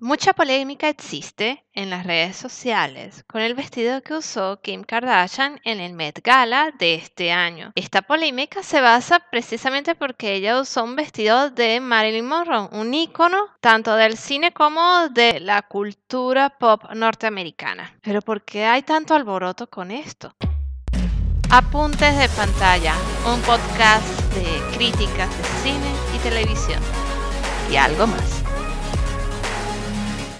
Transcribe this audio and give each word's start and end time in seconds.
Mucha 0.00 0.32
polémica 0.32 0.88
existe 0.88 1.64
en 1.72 1.90
las 1.90 2.06
redes 2.06 2.36
sociales 2.36 3.24
con 3.26 3.40
el 3.40 3.56
vestido 3.56 4.00
que 4.00 4.14
usó 4.14 4.60
Kim 4.62 4.84
Kardashian 4.84 5.60
en 5.64 5.80
el 5.80 5.92
Met 5.92 6.20
Gala 6.22 6.70
de 6.78 6.94
este 6.94 7.32
año. 7.32 7.72
Esta 7.74 8.02
polémica 8.02 8.62
se 8.62 8.80
basa 8.80 9.18
precisamente 9.32 9.96
porque 9.96 10.34
ella 10.34 10.60
usó 10.60 10.84
un 10.84 10.94
vestido 10.94 11.50
de 11.50 11.80
Marilyn 11.80 12.26
Monroe, 12.26 12.68
un 12.70 12.94
ícono 12.94 13.38
tanto 13.60 13.96
del 13.96 14.16
cine 14.16 14.52
como 14.52 15.08
de 15.08 15.40
la 15.40 15.62
cultura 15.62 16.50
pop 16.50 16.84
norteamericana. 16.94 17.92
Pero 18.00 18.22
¿por 18.22 18.42
qué 18.44 18.66
hay 18.66 18.82
tanto 18.82 19.16
alboroto 19.16 19.66
con 19.66 19.90
esto? 19.90 20.32
Apuntes 21.50 22.16
de 22.16 22.28
pantalla, 22.28 22.94
un 23.26 23.40
podcast 23.40 24.06
de 24.34 24.76
críticas 24.76 25.36
de 25.36 25.44
cine 25.64 25.92
y 26.14 26.18
televisión 26.20 26.80
y 27.68 27.76
algo 27.76 28.06
más. 28.06 28.47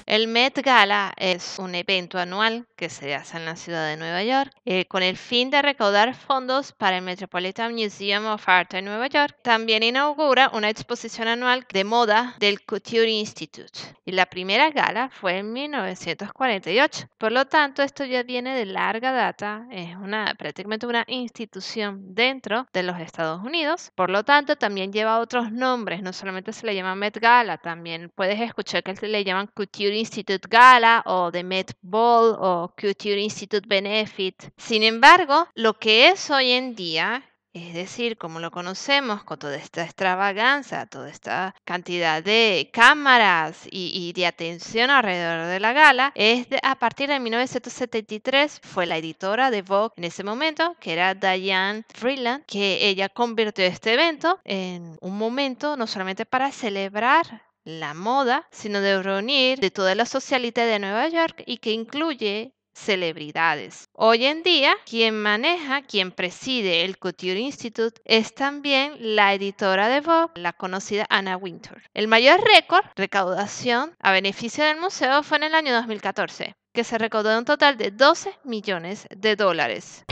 El 0.08 0.26
Met 0.26 0.62
Gala 0.64 1.12
es 1.18 1.58
un 1.58 1.74
evento 1.74 2.18
anual 2.18 2.66
que 2.76 2.88
se 2.88 3.14
hace 3.14 3.36
en 3.36 3.44
la 3.44 3.56
ciudad 3.56 3.86
de 3.86 3.98
Nueva 3.98 4.24
York 4.24 4.50
eh, 4.64 4.86
con 4.86 5.02
el 5.02 5.18
fin 5.18 5.50
de 5.50 5.60
recaudar 5.60 6.14
fondos 6.14 6.72
para 6.72 6.96
el 6.96 7.02
Metropolitan 7.02 7.74
Museum 7.74 8.24
of 8.24 8.48
Art 8.48 8.72
en 8.72 8.86
Nueva 8.86 9.08
York. 9.08 9.36
También 9.42 9.82
inaugura 9.82 10.50
una 10.54 10.70
exposición 10.70 11.28
anual 11.28 11.66
de 11.70 11.84
moda 11.84 12.36
del 12.38 12.64
Couture 12.64 13.10
Institute. 13.10 13.80
Y 14.06 14.12
la 14.12 14.24
primera 14.24 14.70
gala 14.70 15.10
fue 15.10 15.40
en 15.40 15.52
1948. 15.52 17.08
Por 17.18 17.32
lo 17.32 17.44
tanto, 17.44 17.82
esto 17.82 18.06
ya 18.06 18.22
viene 18.22 18.56
de 18.56 18.64
larga 18.64 19.12
data. 19.12 19.66
Es 19.70 19.94
una, 19.94 20.34
prácticamente 20.38 20.86
una 20.86 21.04
institución 21.06 22.14
dentro 22.14 22.66
de 22.72 22.82
los 22.82 22.98
Estados 22.98 23.44
Unidos. 23.44 23.92
Por 23.94 24.08
lo 24.08 24.24
tanto, 24.24 24.56
también 24.56 24.90
lleva 24.90 25.18
otros 25.18 25.52
nombres. 25.52 26.00
No 26.00 26.14
solamente 26.14 26.54
se 26.54 26.64
le 26.64 26.74
llama 26.74 26.94
Met 26.94 27.18
Gala, 27.18 27.58
también 27.58 28.10
puedes 28.14 28.40
escuchar 28.40 28.82
que 28.82 28.94
le 29.06 29.22
llaman 29.22 29.48
Couture 29.48 29.97
Institute 29.98 30.48
Gala 30.48 31.02
o 31.06 31.30
The 31.30 31.44
Met 31.44 31.72
Ball 31.82 32.36
o 32.38 32.74
Couture 32.80 33.20
Institute 33.20 33.66
Benefit. 33.68 34.52
Sin 34.56 34.82
embargo, 34.82 35.48
lo 35.54 35.74
que 35.78 36.08
es 36.08 36.30
hoy 36.30 36.52
en 36.52 36.74
día 36.74 37.24
es 37.66 37.74
decir, 37.74 38.18
como 38.18 38.40
lo 38.40 38.50
conocemos, 38.50 39.24
con 39.24 39.38
toda 39.38 39.56
esta 39.56 39.82
extravaganza, 39.82 40.86
toda 40.86 41.08
esta 41.08 41.54
cantidad 41.64 42.22
de 42.22 42.70
cámaras 42.72 43.66
y, 43.70 44.12
de 44.12 44.26
atención 44.26 44.90
alrededor 44.90 45.46
de 45.46 45.60
la 45.60 45.72
gala, 45.72 46.12
es 46.14 46.46
a 46.62 46.74
partir 46.76 47.08
de 47.08 47.18
1973 47.18 48.60
fue 48.62 48.86
la 48.86 48.98
editora 48.98 49.50
de 49.50 49.62
Vogue 49.62 49.94
en 49.96 50.04
ese 50.04 50.24
momento, 50.24 50.76
que 50.80 50.92
era 50.92 51.14
Diane 51.14 51.84
Freeland, 51.94 52.44
que 52.46 52.86
ella 52.86 53.08
convirtió 53.08 53.64
este 53.64 53.94
evento 53.94 54.38
en 54.44 54.96
un 55.00 55.18
momento 55.18 55.76
no 55.76 55.86
solamente 55.86 56.26
para 56.26 56.52
celebrar 56.52 57.47
la 57.68 57.92
moda, 57.92 58.48
sino 58.50 58.80
de 58.80 59.02
reunir 59.02 59.58
de 59.60 59.70
toda 59.70 59.94
la 59.94 60.06
socialité 60.06 60.62
de 60.62 60.78
Nueva 60.78 61.06
York 61.08 61.42
y 61.44 61.58
que 61.58 61.72
incluye 61.72 62.54
celebridades. 62.72 63.88
Hoy 63.92 64.24
en 64.24 64.42
día, 64.42 64.74
quien 64.86 65.20
maneja, 65.20 65.82
quien 65.82 66.10
preside 66.10 66.84
el 66.84 66.98
Couture 66.98 67.38
Institute 67.38 68.00
es 68.06 68.34
también 68.34 68.94
la 68.98 69.34
editora 69.34 69.88
de 69.88 70.00
Vogue, 70.00 70.32
la 70.36 70.54
conocida 70.54 71.04
Anna 71.10 71.36
Wintour. 71.36 71.82
El 71.92 72.08
mayor 72.08 72.40
récord, 72.40 72.86
recaudación 72.96 73.94
a 74.00 74.12
beneficio 74.12 74.64
del 74.64 74.80
museo, 74.80 75.22
fue 75.22 75.36
en 75.36 75.44
el 75.44 75.54
año 75.54 75.74
2014, 75.74 76.56
que 76.72 76.84
se 76.84 76.96
recaudó 76.96 77.36
un 77.36 77.44
total 77.44 77.76
de 77.76 77.90
12 77.90 78.32
millones 78.44 79.06
de 79.14 79.36
dólares 79.36 80.06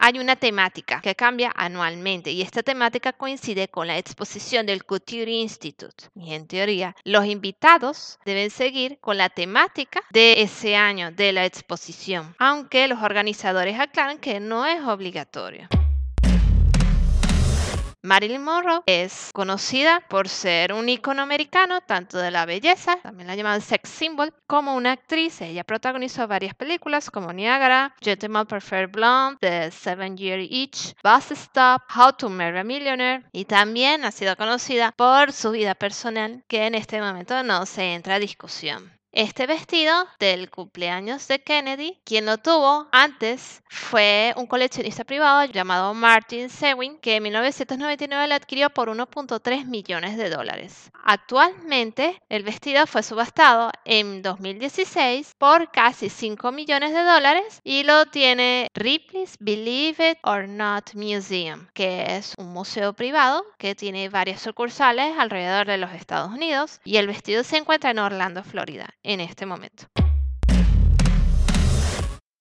hay 0.00 0.18
una 0.18 0.34
temática 0.34 1.00
que 1.02 1.14
cambia 1.14 1.52
anualmente 1.54 2.30
y 2.32 2.42
esta 2.42 2.62
temática 2.62 3.12
coincide 3.12 3.68
con 3.68 3.86
la 3.86 3.98
exposición 3.98 4.64
del 4.66 4.84
Couture 4.84 5.30
Institute. 5.30 6.06
Y 6.16 6.32
en 6.32 6.46
teoría, 6.46 6.96
los 7.04 7.26
invitados 7.26 8.18
deben 8.24 8.50
seguir 8.50 8.98
con 9.00 9.18
la 9.18 9.28
temática 9.28 10.00
de 10.10 10.40
ese 10.40 10.74
año 10.74 11.12
de 11.12 11.32
la 11.32 11.44
exposición, 11.44 12.34
aunque 12.38 12.88
los 12.88 13.02
organizadores 13.02 13.78
aclaran 13.78 14.18
que 14.18 14.40
no 14.40 14.64
es 14.66 14.82
obligatorio. 14.82 15.68
Marilyn 18.02 18.42
Monroe 18.42 18.80
es 18.86 19.30
conocida 19.34 20.00
por 20.08 20.30
ser 20.30 20.72
un 20.72 20.88
icono 20.88 21.20
americano 21.20 21.82
tanto 21.82 22.16
de 22.16 22.30
la 22.30 22.46
belleza, 22.46 22.96
también 23.02 23.26
la 23.26 23.36
llaman 23.36 23.60
sex 23.60 23.90
symbol, 23.90 24.32
como 24.46 24.74
una 24.74 24.92
actriz. 24.92 25.42
Ella 25.42 25.64
protagonizó 25.64 26.26
varias 26.26 26.54
películas 26.54 27.10
como 27.10 27.32
Niagara, 27.34 27.94
Gentleman 28.00 28.46
Prefer 28.46 28.86
Blonde, 28.86 29.36
The 29.40 29.70
Seven 29.70 30.16
Year 30.16 30.40
Itch, 30.40 30.94
Bus 31.04 31.30
Stop, 31.32 31.82
How 31.94 32.12
to 32.14 32.30
Marry 32.30 32.60
a 32.60 32.64
Millionaire 32.64 33.24
y 33.32 33.44
también 33.44 34.06
ha 34.06 34.12
sido 34.12 34.34
conocida 34.34 34.92
por 34.92 35.32
su 35.32 35.50
vida 35.50 35.74
personal 35.74 36.42
que 36.48 36.66
en 36.66 36.74
este 36.74 37.02
momento 37.02 37.42
no 37.42 37.66
se 37.66 37.92
entra 37.92 38.14
a 38.14 38.18
discusión. 38.18 38.99
Este 39.12 39.48
vestido 39.48 40.06
del 40.20 40.50
cumpleaños 40.50 41.26
de 41.26 41.42
Kennedy, 41.42 41.98
quien 42.04 42.26
lo 42.26 42.38
tuvo 42.38 42.86
antes 42.92 43.60
fue 43.68 44.32
un 44.36 44.46
coleccionista 44.46 45.02
privado 45.02 45.44
llamado 45.46 45.94
Martin 45.94 46.48
Sewin, 46.48 46.96
que 46.98 47.16
en 47.16 47.24
1999 47.24 48.28
lo 48.28 48.34
adquirió 48.36 48.70
por 48.70 48.88
1.3 48.88 49.64
millones 49.64 50.16
de 50.16 50.30
dólares. 50.30 50.92
Actualmente, 51.02 52.22
el 52.28 52.44
vestido 52.44 52.86
fue 52.86 53.02
subastado 53.02 53.72
en 53.84 54.22
2016 54.22 55.34
por 55.38 55.72
casi 55.72 56.08
5 56.08 56.52
millones 56.52 56.92
de 56.92 57.02
dólares 57.02 57.60
y 57.64 57.82
lo 57.82 58.06
tiene 58.06 58.68
Ripley's 58.74 59.34
Believe 59.40 60.12
It 60.12 60.18
or 60.22 60.48
Not 60.48 60.94
Museum, 60.94 61.66
que 61.74 62.16
es 62.16 62.34
un 62.38 62.52
museo 62.52 62.92
privado 62.92 63.44
que 63.58 63.74
tiene 63.74 64.08
varias 64.08 64.40
sucursales 64.40 65.18
alrededor 65.18 65.66
de 65.66 65.78
los 65.78 65.92
Estados 65.94 66.30
Unidos 66.30 66.80
y 66.84 66.98
el 66.98 67.08
vestido 67.08 67.42
se 67.42 67.56
encuentra 67.56 67.90
en 67.90 67.98
Orlando, 67.98 68.44
Florida 68.44 68.94
en 69.02 69.20
este 69.20 69.46
momento. 69.46 69.84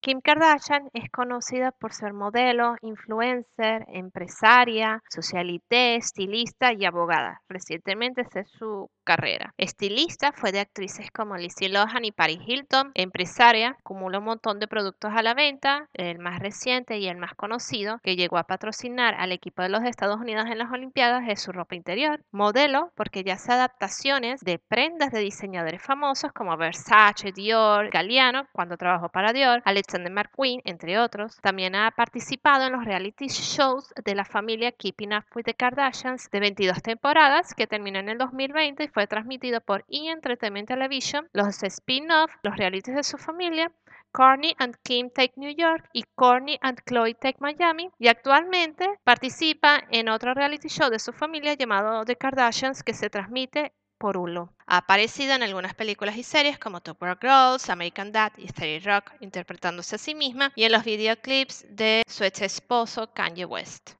Kim 0.01 0.21
Kardashian 0.21 0.89
es 0.93 1.09
conocida 1.11 1.73
por 1.73 1.93
ser 1.93 2.13
modelo, 2.13 2.75
influencer, 2.81 3.85
empresaria, 3.89 5.03
socialité, 5.09 5.97
estilista 5.97 6.71
y 6.71 6.85
abogada. 6.85 7.41
Recientemente 7.49 8.21
es 8.21 8.49
su 8.49 8.89
carrera. 9.03 9.53
Estilista 9.57 10.31
fue 10.31 10.51
de 10.51 10.61
actrices 10.61 11.11
como 11.11 11.35
Lizzie 11.35 11.67
Lohan 11.67 12.05
y 12.05 12.11
Paris 12.11 12.39
Hilton. 12.45 12.91
Empresaria, 12.93 13.75
acumula 13.79 14.19
un 14.19 14.25
montón 14.25 14.59
de 14.59 14.67
productos 14.67 15.11
a 15.13 15.23
la 15.23 15.33
venta. 15.33 15.89
El 15.93 16.19
más 16.19 16.39
reciente 16.39 16.99
y 16.99 17.07
el 17.07 17.17
más 17.17 17.33
conocido 17.33 17.99
que 18.03 18.15
llegó 18.15 18.37
a 18.37 18.43
patrocinar 18.43 19.15
al 19.15 19.31
equipo 19.31 19.63
de 19.63 19.69
los 19.69 19.83
Estados 19.83 20.21
Unidos 20.21 20.45
en 20.45 20.59
las 20.59 20.71
Olimpiadas 20.71 21.23
es 21.27 21.41
su 21.41 21.51
ropa 21.51 21.75
interior. 21.75 22.21
Modelo, 22.31 22.91
porque 22.95 23.23
ya 23.23 23.33
hace 23.33 23.51
adaptaciones 23.51 24.39
de 24.41 24.59
prendas 24.59 25.11
de 25.11 25.19
diseñadores 25.19 25.81
famosos 25.81 26.31
como 26.31 26.55
Versace, 26.55 27.31
Dior, 27.31 27.89
Galliano, 27.89 28.47
cuando 28.53 28.77
trabajó 28.77 29.09
para 29.09 29.33
Dior, 29.33 29.61
Alexander 29.89 30.11
McQueen, 30.11 30.61
entre 30.65 30.99
otros. 30.99 31.37
También 31.41 31.73
ha 31.73 31.89
participado 31.89 32.65
en 32.65 32.73
los 32.73 32.85
reality 32.85 33.27
shows 33.27 33.91
de 34.05 34.13
la 34.13 34.23
familia 34.23 34.71
Keeping 34.71 35.13
Up 35.13 35.25
with 35.33 35.45
the 35.45 35.55
Kardashians 35.55 36.29
de 36.29 36.39
22 36.39 36.83
temporadas 36.83 37.55
que 37.55 37.65
terminó 37.65 37.97
en 37.97 38.09
el 38.09 38.19
2020 38.19 38.83
y 38.83 38.87
fue 38.89 39.07
transmitido 39.07 39.61
por 39.61 39.85
E! 39.89 40.11
Entertainment 40.11 40.67
Television, 40.67 41.27
los 41.33 41.63
spin-off, 41.63 42.31
los 42.43 42.55
realities 42.55 42.95
de 42.95 43.03
su 43.03 43.17
familia, 43.17 43.71
Courtney 44.11 44.55
and 44.59 44.75
Kim 44.83 45.09
Take 45.09 45.33
New 45.37 45.55
York 45.55 45.89
y 45.93 46.03
Courtney 46.15 46.59
and 46.61 46.79
Chloe 46.85 47.15
Take 47.15 47.37
Miami 47.39 47.89
y 47.97 48.09
actualmente 48.09 48.87
participa 49.03 49.83
en 49.89 50.09
otro 50.09 50.33
reality 50.35 50.67
show 50.67 50.89
de 50.89 50.99
su 50.99 51.13
familia 51.13 51.55
llamado 51.55 52.05
The 52.05 52.15
Kardashians 52.15 52.83
que 52.83 52.93
se 52.93 53.09
transmite 53.09 53.73
por 53.99 54.17
Hulu. 54.17 54.49
Ha 54.65 54.77
aparecido 54.77 55.33
en 55.33 55.43
algunas 55.43 55.75
películas 55.75 56.17
y 56.17 56.23
series 56.23 56.57
como 56.57 56.81
Top 56.81 56.97
Girls, 57.21 57.69
American 57.69 58.11
Dad 58.11 58.31
y 58.37 58.47
Steady 58.47 58.79
Rock 58.79 59.11
interpretándose 59.19 59.95
a 59.95 59.99
sí 59.99 60.15
misma 60.15 60.51
y 60.55 60.63
en 60.63 60.71
los 60.71 60.83
videoclips 60.83 61.65
de 61.69 62.03
su 62.07 62.23
ex 62.23 62.41
esposo 62.41 63.13
Kanye 63.13 63.45
West. 63.45 63.91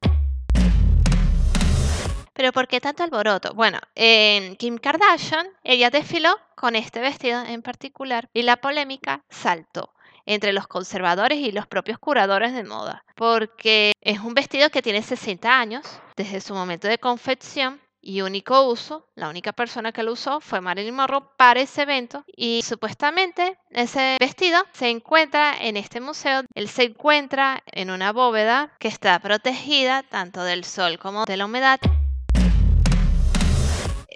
Pero 2.33 2.53
¿por 2.53 2.69
qué 2.69 2.79
tanto 2.79 3.03
alboroto? 3.03 3.53
Bueno, 3.53 3.79
en 3.95 4.55
Kim 4.55 4.77
Kardashian, 4.77 5.45
ella 5.61 5.89
desfiló 5.89 6.39
con 6.55 6.77
este 6.77 7.01
vestido 7.01 7.43
en 7.43 7.61
particular 7.61 8.29
y 8.33 8.43
la 8.43 8.55
polémica 8.55 9.21
saltó 9.29 9.93
entre 10.25 10.53
los 10.53 10.67
conservadores 10.67 11.39
y 11.39 11.51
los 11.51 11.67
propios 11.67 11.99
curadores 11.99 12.53
de 12.53 12.63
moda, 12.63 13.03
porque 13.15 13.91
es 13.99 14.19
un 14.19 14.35
vestido 14.35 14.69
que 14.69 14.81
tiene 14.81 15.01
60 15.01 15.59
años 15.59 15.83
desde 16.15 16.39
su 16.39 16.53
momento 16.53 16.87
de 16.87 16.97
confección 16.97 17.81
y 18.01 18.21
único 18.21 18.63
uso, 18.63 19.07
la 19.15 19.29
única 19.29 19.53
persona 19.53 19.91
que 19.91 20.03
lo 20.03 20.13
usó 20.13 20.39
fue 20.39 20.61
Marilyn 20.61 20.95
Monroe 20.95 21.23
para 21.37 21.61
ese 21.61 21.83
evento 21.83 22.23
y 22.35 22.61
supuestamente 22.63 23.57
ese 23.71 24.17
vestido 24.19 24.61
se 24.73 24.89
encuentra 24.89 25.55
en 25.59 25.77
este 25.77 26.01
museo, 26.01 26.43
él 26.53 26.69
se 26.69 26.83
encuentra 26.83 27.63
en 27.65 27.91
una 27.91 28.11
bóveda 28.11 28.71
que 28.79 28.87
está 28.87 29.19
protegida 29.19 30.03
tanto 30.03 30.43
del 30.43 30.63
sol 30.63 30.97
como 30.99 31.25
de 31.25 31.37
la 31.37 31.45
humedad 31.45 31.79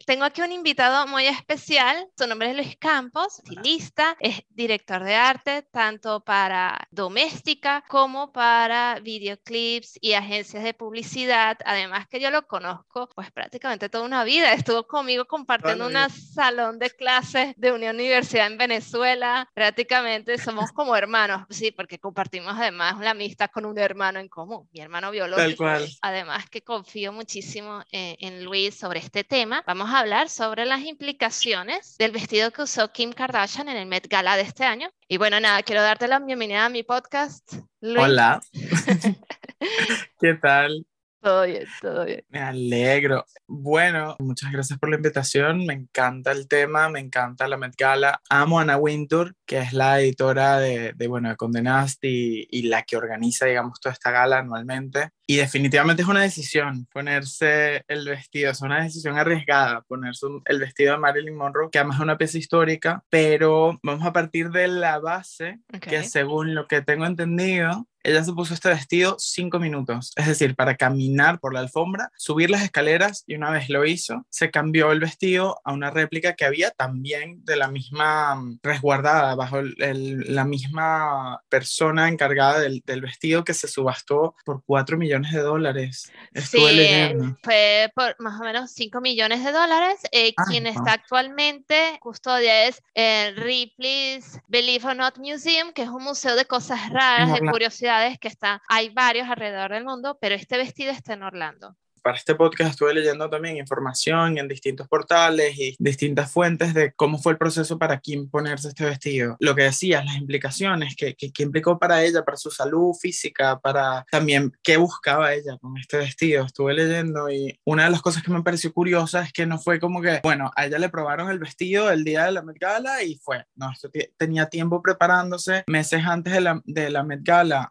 tengo 0.05 0.25
aquí 0.25 0.41
un 0.41 0.51
invitado 0.51 1.07
muy 1.07 1.27
especial. 1.27 2.07
Su 2.17 2.27
nombre 2.27 2.51
es 2.51 2.55
Luis 2.55 2.77
Campos, 2.77 3.39
estilista, 3.39 4.15
es 4.19 4.44
director 4.50 5.03
de 5.03 5.15
arte 5.15 5.63
tanto 5.71 6.21
para 6.23 6.88
doméstica 6.91 7.83
como 7.88 8.31
para 8.31 9.00
videoclips 9.01 9.97
y 10.01 10.13
agencias 10.13 10.63
de 10.63 10.73
publicidad. 10.73 11.57
Además 11.65 12.07
que 12.07 12.19
yo 12.19 12.31
lo 12.31 12.45
conozco 12.47 13.09
pues 13.15 13.31
prácticamente 13.31 13.89
toda 13.89 14.03
una 14.03 14.23
vida. 14.23 14.53
Estuvo 14.53 14.85
conmigo 14.85 15.25
compartiendo 15.25 15.88
un 15.88 16.09
salón 16.09 16.79
de 16.79 16.89
clases 16.89 17.53
de 17.57 17.71
una 17.71 17.91
universidad 17.91 18.47
en 18.47 18.57
Venezuela. 18.57 19.50
Prácticamente 19.53 20.38
somos 20.38 20.71
como 20.73 20.95
hermanos, 20.95 21.45
sí, 21.50 21.71
porque 21.71 22.00
compartimos 22.00 22.55
además 22.57 23.00
la 23.00 23.11
amistad 23.11 23.50
con 23.51 23.65
un 23.65 23.77
hermano 23.77 24.19
en 24.19 24.27
común, 24.27 24.67
mi 24.73 24.81
hermano 24.81 25.11
biológico. 25.11 25.63
Tal 25.63 25.79
cual. 25.79 25.89
Además 26.01 26.50
que 26.50 26.61
confío 26.61 27.13
muchísimo 27.13 27.83
en, 27.91 28.15
en 28.19 28.44
Luis 28.44 28.75
sobre 28.75 29.00
este 29.00 29.23
tema. 29.23 29.63
Vamos 29.65 29.92
a 29.92 29.92
hablar 29.93 30.29
sobre 30.29 30.65
las 30.65 30.81
implicaciones 30.81 31.97
del 31.97 32.11
vestido 32.11 32.51
que 32.51 32.63
usó 32.63 32.91
Kim 32.91 33.13
Kardashian 33.13 33.69
en 33.69 33.77
el 33.77 33.85
Met 33.85 34.07
Gala 34.09 34.35
de 34.35 34.43
este 34.43 34.63
año. 34.63 34.89
Y 35.07 35.17
bueno, 35.17 35.39
nada, 35.39 35.61
quiero 35.63 35.81
darte 35.81 36.07
la 36.07 36.19
bienvenida 36.19 36.65
a 36.65 36.69
mi 36.69 36.83
podcast. 36.83 37.53
Hola. 37.81 38.41
¿Qué 40.19 40.33
tal? 40.35 40.85
Todo 41.23 41.45
bien, 41.45 41.65
todo 41.79 42.03
bien. 42.03 42.25
Me 42.27 42.39
alegro. 42.39 43.25
Bueno, 43.47 44.17
muchas 44.19 44.51
gracias 44.51 44.77
por 44.77 44.89
la 44.89 44.97
invitación. 44.97 45.65
Me 45.65 45.73
encanta 45.73 46.33
el 46.33 46.49
tema, 46.49 46.89
me 46.89 46.99
encanta 46.99 47.47
la 47.47 47.55
Met 47.55 47.75
Gala. 47.77 48.19
Amo 48.29 48.59
a 48.59 48.63
Anna 48.63 48.75
Wintour, 48.75 49.33
que 49.45 49.59
es 49.59 49.71
la 49.71 50.01
editora 50.01 50.59
de, 50.59 50.91
de 50.93 51.07
bueno, 51.07 51.29
de 51.29 51.37
Condé 51.37 51.61
Nast 51.61 52.03
y, 52.03 52.45
y, 52.51 52.63
la 52.63 52.83
que 52.83 52.97
organiza, 52.97 53.45
digamos, 53.45 53.79
toda 53.79 53.93
esta 53.93 54.11
gala 54.11 54.39
anualmente. 54.39 55.11
Y 55.25 55.37
definitivamente 55.37 56.01
es 56.01 56.09
una 56.09 56.23
decisión 56.23 56.87
ponerse 56.91 57.85
el 57.87 58.05
vestido, 58.05 58.51
es 58.51 58.59
una 58.59 58.83
decisión 58.83 59.17
arriesgada 59.17 59.81
ponerse 59.83 60.27
el 60.43 60.59
vestido 60.59 60.91
de 60.91 60.99
Marilyn 60.99 61.37
Monroe, 61.37 61.69
que 61.71 61.79
además 61.79 61.99
es 61.99 62.03
una 62.03 62.17
pieza 62.17 62.37
histórica, 62.37 63.01
pero 63.09 63.79
vamos 63.81 64.05
a 64.05 64.11
partir 64.11 64.49
de 64.49 64.67
la 64.67 64.99
base, 64.99 65.61
que 65.79 66.03
según 66.03 66.53
lo 66.53 66.67
que 66.67 66.81
tengo 66.81 67.05
entendido, 67.05 67.87
ella 68.03 68.23
se 68.23 68.33
puso 68.33 68.53
este 68.53 68.69
vestido 68.69 69.15
cinco 69.17 69.59
minutos, 69.59 70.11
es 70.15 70.27
decir, 70.27 70.55
para 70.55 70.75
caminar 70.75 71.39
por 71.39 71.53
la 71.53 71.61
alfombra, 71.61 72.11
subir 72.17 72.50
las 72.50 72.61
escaleras 72.61 73.23
y 73.27 73.35
una 73.35 73.50
vez 73.50 73.69
lo 73.69 73.85
hizo, 73.85 74.25
se 74.29 74.51
cambió 74.51 74.91
el 74.91 75.00
vestido 75.00 75.61
a 75.63 75.71
una 75.71 75.89
réplica 75.89 76.33
que 76.33 76.45
había 76.45 76.71
también 76.71 77.44
de 77.45 77.55
la 77.55 77.69
misma 77.69 78.35
mm, 78.35 78.59
resguardada, 78.61 79.35
bajo 79.35 79.61
la 79.61 80.44
misma 80.44 81.41
persona 81.50 82.09
encargada 82.09 82.59
del, 82.59 82.83
del, 82.85 83.01
vestido 83.01 83.44
que 83.44 83.53
se 83.53 83.67
subastó 83.67 84.35
por 84.45 84.63
cuatro 84.65 84.97
millones 84.97 85.31
de 85.31 85.39
dólares. 85.39 86.11
Estuve 86.33 87.09
sí, 87.09 87.35
fue 87.41 87.91
por 87.95 88.15
más 88.19 88.39
o 88.39 88.44
menos 88.44 88.71
cinco 88.71 89.01
millones 89.01 89.44
de 89.44 89.51
dólares. 89.51 90.00
Eh, 90.11 90.33
ah, 90.38 90.44
quien 90.50 90.67
está 90.67 90.94
actualmente 90.94 91.97
custodia 92.01 92.67
es 92.67 92.81
eh, 92.95 93.33
Ripley's 93.35 94.39
Believe 94.47 94.88
or 94.88 94.95
Not 94.95 95.17
Museum, 95.17 95.71
que 95.73 95.83
es 95.83 95.89
un 95.89 96.03
museo 96.03 96.35
de 96.35 96.45
cosas 96.45 96.89
raras, 96.89 97.33
de 97.33 97.50
curiosidades 97.50 97.92
que 98.19 98.27
está, 98.27 98.61
hay 98.67 98.89
varios 98.89 99.29
alrededor 99.29 99.71
del 99.71 99.85
mundo, 99.85 100.17
pero 100.19 100.35
este 100.35 100.57
vestido 100.57 100.91
está 100.91 101.13
en 101.13 101.23
Orlando 101.23 101.75
para 102.03 102.17
este 102.17 102.35
podcast 102.35 102.71
estuve 102.71 102.94
leyendo 102.94 103.29
también 103.29 103.57
información 103.57 104.38
en 104.38 104.47
distintos 104.47 104.88
portales 104.88 105.57
y 105.57 105.75
distintas 105.79 106.29
fuentes 106.29 106.73
de 106.73 106.94
cómo 106.94 107.17
fue 107.17 107.31
el 107.31 107.38
proceso 107.38 107.79
para 107.79 108.00
Kim 108.00 108.29
ponerse 108.29 108.67
este 108.67 108.85
vestido. 108.85 109.38
Lo 109.39 109.55
que 109.55 109.63
decías, 109.63 110.05
las 110.05 110.17
implicaciones 110.17 110.95
que, 110.95 111.15
que, 111.15 111.31
implicó 111.44 111.79
para 111.79 112.03
ella, 112.03 112.23
para 112.23 112.38
su 112.38 112.51
salud 112.51 112.94
física, 112.94 113.59
para 113.59 114.05
también 114.11 114.51
qué 114.61 114.77
buscaba 114.77 115.33
ella 115.33 115.57
con 115.59 115.77
este 115.77 115.97
vestido. 115.97 116.45
Estuve 116.45 116.73
leyendo 116.73 117.29
y 117.29 117.57
una 117.63 117.85
de 117.85 117.91
las 117.91 118.01
cosas 118.01 118.21
que 118.21 118.31
me 118.31 118.44
pareció 118.44 118.73
curiosa 118.73 119.21
es 119.23 119.31
que 119.31 119.45
no 119.45 119.57
fue 119.57 119.79
como 119.79 120.01
que, 120.01 120.19
bueno, 120.23 120.51
a 120.55 120.65
ella 120.65 120.79
le 120.79 120.89
probaron 120.89 121.29
el 121.31 121.39
vestido 121.39 121.89
el 121.89 122.03
día 122.03 122.25
de 122.25 122.33
la 122.33 122.41
Met 122.41 122.57
Gala 122.59 123.01
y 123.03 123.15
fue. 123.15 123.45
No, 123.55 123.71
esto 123.71 123.89
tenía 124.17 124.47
tiempo 124.47 124.81
preparándose. 124.81 125.63
Meses 125.67 126.03
antes 126.05 126.33
de 126.33 126.41
la, 126.41 126.61
de 126.65 126.89
la 126.89 127.03
Met 127.03 127.23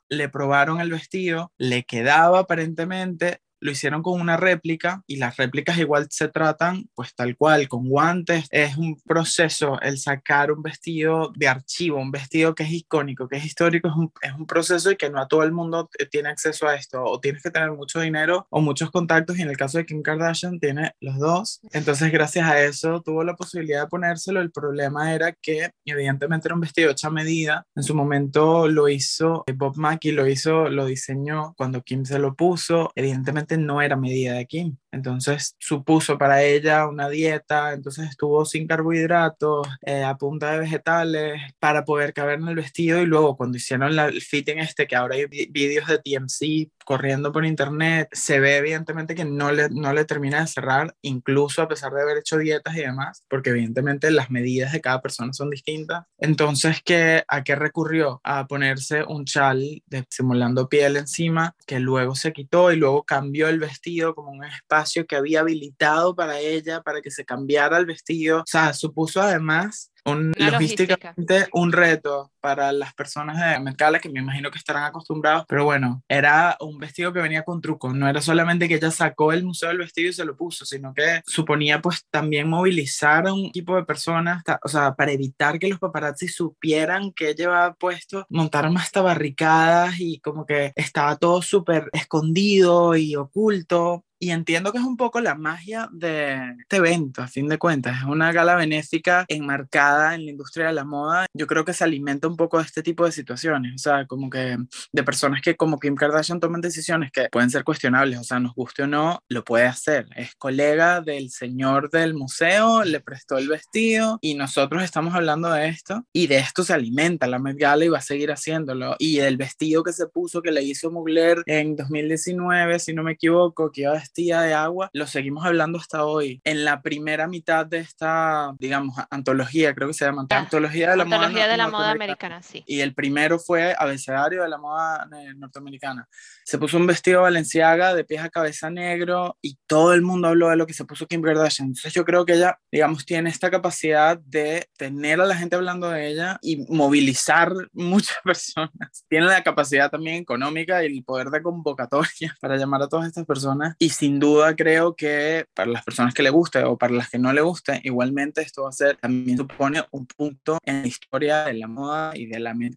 le 0.09 0.29
probaron 0.29 0.81
el 0.81 0.91
vestido, 0.91 1.53
le 1.59 1.85
quedaba 1.85 2.41
aparentemente 2.41 3.43
lo 3.63 3.71
hicieron 3.71 4.03
con 4.03 4.21
una 4.21 4.37
réplica 4.37 5.03
y 5.07 5.17
las 5.17 5.37
réplicas 5.37 5.79
igual 5.79 6.09
se 6.11 6.29
tratan 6.29 6.89
pues 6.95 7.15
tal 7.15 7.37
cual, 7.37 7.69
con 7.69 7.89
guantes. 7.89 8.47
Es 8.51 8.77
un 8.77 9.01
proceso 9.01 9.81
el 9.81 9.99
sacar 9.99 10.51
un 10.51 10.63
vestido 10.63 11.33
de 11.37 11.49
archivo, 11.49 11.99
un 11.99 12.11
vestido 12.11 12.55
que 12.55 12.65
es 12.65 12.73
icónico, 12.73 13.29
que 13.29 13.37
es 13.37 13.45
histórico, 13.45 13.89
es 13.89 13.95
un, 13.95 14.13
es 14.21 14.33
un 14.33 14.47
proceso 14.47 14.91
y 14.91 14.97
que 14.97 15.11
no 15.11 15.21
a 15.21 15.29
todo 15.29 15.45
el 15.45 15.53
mundo 15.53 15.89
tiene 16.11 16.29
acceso 16.29 16.67
a 16.67 16.75
esto. 16.75 17.03
O 17.05 17.21
tienes 17.21 17.43
que 17.43 17.51
tener 17.51 17.71
mucho 17.71 18.01
dinero 18.01 18.47
o 18.51 18.61
muchos 18.61 18.91
contactos 18.91 19.39
y 19.39 19.43
en 19.43 19.49
el 19.49 19.57
caso 19.57 19.79
de 19.79 19.87
Kim 19.87 20.03
Kardashian 20.03 20.59
tiene 20.59 20.95
los 21.01 21.19
dos. 21.19 21.61
Entonces 21.73 22.11
gracias 22.11 22.49
a 22.49 22.61
eso 22.61 23.01
tuvo 23.01 23.23
la 23.23 23.37
posibilidad 23.37 23.83
de 23.83 23.89
ponérselo. 23.89 24.41
El 24.41 24.51
problema 24.51 25.15
era 25.15 25.33
que 25.33 25.71
evidentemente 25.85 26.49
era 26.49 26.55
un 26.57 26.61
vestido 26.61 26.91
hecho 26.91 27.07
a 27.07 27.11
medida. 27.11 27.67
En 27.77 27.85
su 27.85 27.95
momento 27.95 28.67
lo 28.69 28.89
hizo 28.89 29.45
Bob 29.55 29.77
Mackie, 29.77 30.13
lo 30.13 30.27
hizo, 30.27 30.69
lo 30.69 30.87
diseñó 30.87 31.55
cuando 31.57 31.83
Kim 31.83 32.05
se 32.05 32.19
lo 32.19 32.35
puso. 32.35 32.91
Evidentemente 32.97 33.52
no 33.57 33.83
era 33.83 33.97
medida 33.97 34.35
de 34.35 34.47
Kim. 34.47 34.77
Entonces 34.93 35.57
supuso 35.59 36.19
para 36.19 36.43
ella 36.43 36.87
una 36.87 37.09
dieta, 37.09 37.73
entonces 37.73 38.11
estuvo 38.11 38.45
sin 38.45 38.67
carbohidratos, 38.67 39.67
eh, 39.87 40.05
a 40.05 40.17
punta 40.17 40.53
de 40.53 40.59
vegetales, 40.59 41.41
para 41.59 41.85
poder 41.85 42.13
caber 42.13 42.39
en 42.41 42.49
el 42.49 42.57
vestido 42.57 43.01
y 43.01 43.07
luego 43.07 43.37
cuando 43.37 43.57
hicieron 43.57 43.99
el 43.99 44.21
fitting 44.21 44.59
este, 44.59 44.87
que 44.87 44.95
ahora 44.95 45.17
hay 45.17 45.27
vídeos 45.27 45.87
de 45.89 45.99
TMC 45.99 46.71
corriendo 46.85 47.33
por 47.33 47.47
internet, 47.47 48.09
se 48.13 48.41
ve 48.41 48.59
evidentemente 48.59 49.15
que 49.15 49.25
no 49.25 49.51
le, 49.51 49.71
no 49.71 49.93
le 49.95 50.05
termina 50.05 50.41
de 50.41 50.47
cerrar, 50.47 50.95
incluso 51.01 51.63
a 51.63 51.69
pesar 51.69 51.93
de 51.93 52.03
haber 52.03 52.19
hecho 52.19 52.37
dietas 52.37 52.77
y 52.77 52.81
demás, 52.81 53.25
porque 53.29 53.51
evidentemente 53.51 54.11
las 54.11 54.31
medidas 54.31 54.73
de 54.73 54.81
cada 54.81 55.01
persona 55.01 55.33
son 55.33 55.49
distintas. 55.49 56.05
Entonces, 56.19 56.83
¿qué, 56.85 57.25
¿a 57.29 57.45
qué 57.45 57.55
recurrió? 57.55 58.21
A 58.25 58.47
ponerse 58.47 59.05
un 59.05 59.25
chal 59.25 59.83
simulando 60.11 60.69
piel 60.69 60.97
encima, 60.97 61.55
que 61.67 61.81
luego 61.81 62.15
se 62.15 62.33
quitó 62.33 62.73
y 62.73 62.77
luego 62.77 63.05
cambió 63.05 63.42
el 63.49 63.59
vestido 63.59 64.15
como 64.15 64.31
un 64.31 64.45
espacio 64.45 65.07
que 65.07 65.17
había 65.17 65.41
habilitado 65.41 66.15
para 66.15 66.39
ella, 66.41 66.83
para 66.83 67.01
que 67.01 67.11
se 67.11 67.25
cambiara 67.25 67.79
el 67.79 67.87
vestido. 67.87 68.41
O 68.41 68.45
sea, 68.47 68.73
supuso 68.73 69.21
además 69.21 69.92
un, 70.05 70.33
logísticamente 70.37 71.49
un 71.53 71.73
reto 71.73 72.33
para 72.41 72.73
las 72.73 72.93
personas 72.95 73.39
de 73.39 73.61
Mercala 73.61 74.01
que 74.01 74.09
me 74.09 74.21
imagino 74.21 74.51
que 74.51 74.59
estarán 74.59 74.85
acostumbrados, 74.85 75.45
pero 75.49 75.65
bueno, 75.65 76.03
era 76.09 76.57
un 76.61 76.79
vestido 76.79 77.13
que 77.13 77.21
venía 77.21 77.45
con 77.45 77.61
truco, 77.61 77.93
no 77.93 78.09
era 78.09 78.21
solamente 78.21 78.69
que 78.69 78.75
ella 78.75 78.91
sacó 78.91 79.33
el 79.33 79.45
museo 79.45 79.69
del 79.69 79.79
vestido 79.79 80.11
y 80.11 80.13
se 80.13 80.25
lo 80.25 80.37
puso, 80.37 80.65
sino 80.65 80.93
que 80.93 81.23
suponía 81.27 81.81
pues 81.81 82.07
también 82.11 82.49
movilizar 82.49 83.27
a 83.27 83.33
un 83.33 83.47
equipo 83.47 83.77
de 83.77 83.85
personas, 83.85 84.43
o 84.63 84.69
sea, 84.69 84.95
para 84.95 85.13
evitar 85.13 85.59
que 85.59 85.69
los 85.69 85.79
paparazzi 85.79 86.29
supieran 86.29 87.13
que 87.13 87.35
llevaba 87.35 87.75
puesto, 87.75 88.27
montaron 88.29 88.77
hasta 88.77 89.03
barricadas 89.03 90.01
y 90.01 90.19
como 90.21 90.45
que 90.47 90.73
estaba 90.75 91.17
todo 91.17 91.43
súper 91.43 91.89
escondido 91.93 92.97
y 92.97 93.15
oculto 93.17 94.05
y 94.23 94.31
entiendo 94.31 94.71
que 94.71 94.79
es 94.79 94.85
un 94.85 94.97
poco 94.97 95.21
la 95.21 95.35
magia 95.35 95.89
de 95.91 96.55
este 96.61 96.77
evento, 96.77 97.23
a 97.23 97.27
fin 97.27 97.49
de 97.49 97.59
cuentas. 97.59 97.99
Es 97.99 98.05
una 98.05 98.31
gala 98.31 98.55
benéfica 98.55 99.25
enmarcada 99.27 100.15
en 100.15 100.27
la 100.27 100.31
industria 100.31 100.69
de 100.69 100.75
la 100.75 100.85
moda. 100.85 101.27
Yo 101.35 101.49
creo 101.49 101.65
que 101.65 101.73
se 101.73 101.83
alimenta 101.83 102.29
un 102.29 102.37
poco 102.37 102.59
de 102.59 102.63
este 102.63 102.85
tipo 102.85 103.05
de 103.05 103.11
situaciones. 103.11 103.75
O 103.75 103.79
sea, 103.79 104.07
como 104.07 104.31
que 104.31 104.59
de 104.93 105.03
personas 105.03 105.43
que 105.43 105.57
como 105.57 105.81
Kim 105.81 105.97
Kardashian 105.97 106.39
toman 106.39 106.61
decisiones 106.61 107.11
que 107.11 107.31
pueden 107.33 107.51
ser 107.51 107.65
cuestionables. 107.65 108.21
O 108.21 108.23
sea, 108.23 108.39
nos 108.39 108.55
guste 108.55 108.85
o 108.85 108.87
no, 108.87 109.25
lo 109.29 109.43
puede 109.43 109.67
hacer. 109.67 110.07
Es 110.15 110.37
colega 110.37 111.01
del 111.01 111.31
señor 111.31 111.91
del 111.91 112.15
museo, 112.15 112.85
le 112.85 113.01
prestó 113.01 113.39
el 113.39 113.49
vestido 113.49 114.21
y 114.21 114.35
nosotros 114.35 114.85
estamos 114.85 115.17
hablando 115.17 115.51
de 115.51 115.67
esto. 115.67 116.07
Y 116.13 116.29
de 116.29 116.39
esto 116.39 116.63
se 116.63 116.75
alimenta 116.75 117.27
la 117.27 117.41
Met 117.41 117.59
Gala 117.59 117.85
y 117.87 117.89
va 117.89 117.99
a 117.99 118.03
seguir 118.03 118.31
haciéndolo. 118.31 118.95
Y 119.01 119.19
el 119.19 119.37
vestido 119.37 119.83
que 119.83 119.93
se 119.93 120.07
puso, 120.07 120.43
que 120.43 120.53
le 120.53 120.63
hizo 120.63 120.93
Mugler 120.93 121.43
en 121.47 121.75
2019, 121.75 122.79
si 122.79 122.95
no 122.95 123.03
me 123.03 123.15
equivoco, 123.15 123.73
que 123.73 123.81
iba 123.81 123.95
a 123.95 124.12
de 124.15 124.55
agua, 124.55 124.91
lo 124.93 125.07
seguimos 125.07 125.45
hablando 125.45 125.79
hasta 125.79 126.05
hoy. 126.05 126.41
En 126.45 126.65
la 126.65 126.83
primera 126.83 127.27
mitad 127.27 127.67
de 127.67 127.79
esta, 127.79 128.55
digamos, 128.59 128.97
antología, 129.11 129.75
creo 129.75 129.89
que 129.89 129.95
se 129.95 130.05
llama, 130.05 130.27
antología 130.31 130.91
de 130.91 130.97
la 130.97 131.05
moda, 131.05 131.29
de 131.29 131.57
la 131.57 131.69
moda 131.69 131.91
americana, 131.91 132.43
sí. 132.43 132.63
Y 132.67 132.81
el 132.81 132.95
primero 132.95 133.39
fue 133.39 133.75
abecedario 133.79 134.43
de 134.43 134.49
la 134.49 134.59
moda 134.59 135.09
eh, 135.17 135.33
norteamericana. 135.37 136.07
Se 136.45 136.59
puso 136.59 136.77
un 136.77 136.87
vestido 136.87 137.23
Valenciaga 137.23 137.95
de 137.95 138.05
pies 138.05 138.23
a 138.23 138.31
cabeza 138.31 138.71
negro 138.71 139.37
y 139.41 139.59
todo 139.67 139.93
el 139.93 140.03
mundo 140.03 140.29
habló 140.29 140.49
de 140.49 140.57
lo 140.57 140.67
que 140.67 140.75
se 140.75 140.85
puso 140.85 141.07
Kim 141.07 141.23
Kardashian. 141.23 141.69
Entonces 141.69 141.93
yo 141.93 142.05
creo 142.05 142.25
que 142.25 142.35
ella, 142.35 142.59
digamos, 142.71 143.05
tiene 143.05 143.31
esta 143.31 143.51
capacidad 143.51 144.19
de 144.19 144.69
tener 144.77 145.21
a 145.21 145.27
la 145.27 145.37
gente 145.37 145.57
hablando 145.57 145.89
de 145.89 146.09
ella 146.09 146.39
y 146.43 146.65
movilizar 146.69 147.53
muchas 147.73 148.17
personas. 148.25 149.05
Tiene 149.09 149.27
la 149.27 149.43
capacidad 149.43 149.91
también 149.91 150.17
económica 150.17 150.83
y 150.83 150.87
el 150.87 151.05
poder 151.05 151.31
de 151.31 151.43
convocatoria 151.43 152.37
para 152.41 152.57
llamar 152.57 152.83
a 152.83 152.89
todas 152.89 153.07
estas 153.07 153.27
personas. 153.27 153.75
Y 153.79 153.91
sin 154.03 154.19
duda 154.19 154.57
creo 154.57 154.97
que 154.97 155.45
para 155.55 155.71
las 155.71 155.85
personas 155.85 156.13
que 156.13 156.25
le 156.25 156.31
guste 156.31 156.65
o 156.65 156.77
para 156.77 156.93
las 156.93 157.09
que 157.09 157.21
no 157.21 157.33
le 157.33 157.41
guste, 157.41 157.81
igualmente 157.85 158.43
esto 158.43 158.65
va 158.65 158.71
a 158.71 158.73
ser, 158.73 158.97
también 158.97 159.39
supone 159.39 159.85
un 159.93 160.07
punto 160.07 160.59
en 160.65 160.83
la 160.83 160.89
historia 160.89 161.45
de 161.45 161.55
la 161.55 161.69
moda 161.69 162.11
y 162.13 162.27
de 162.27 162.41
la 162.41 162.53
Met 162.53 162.75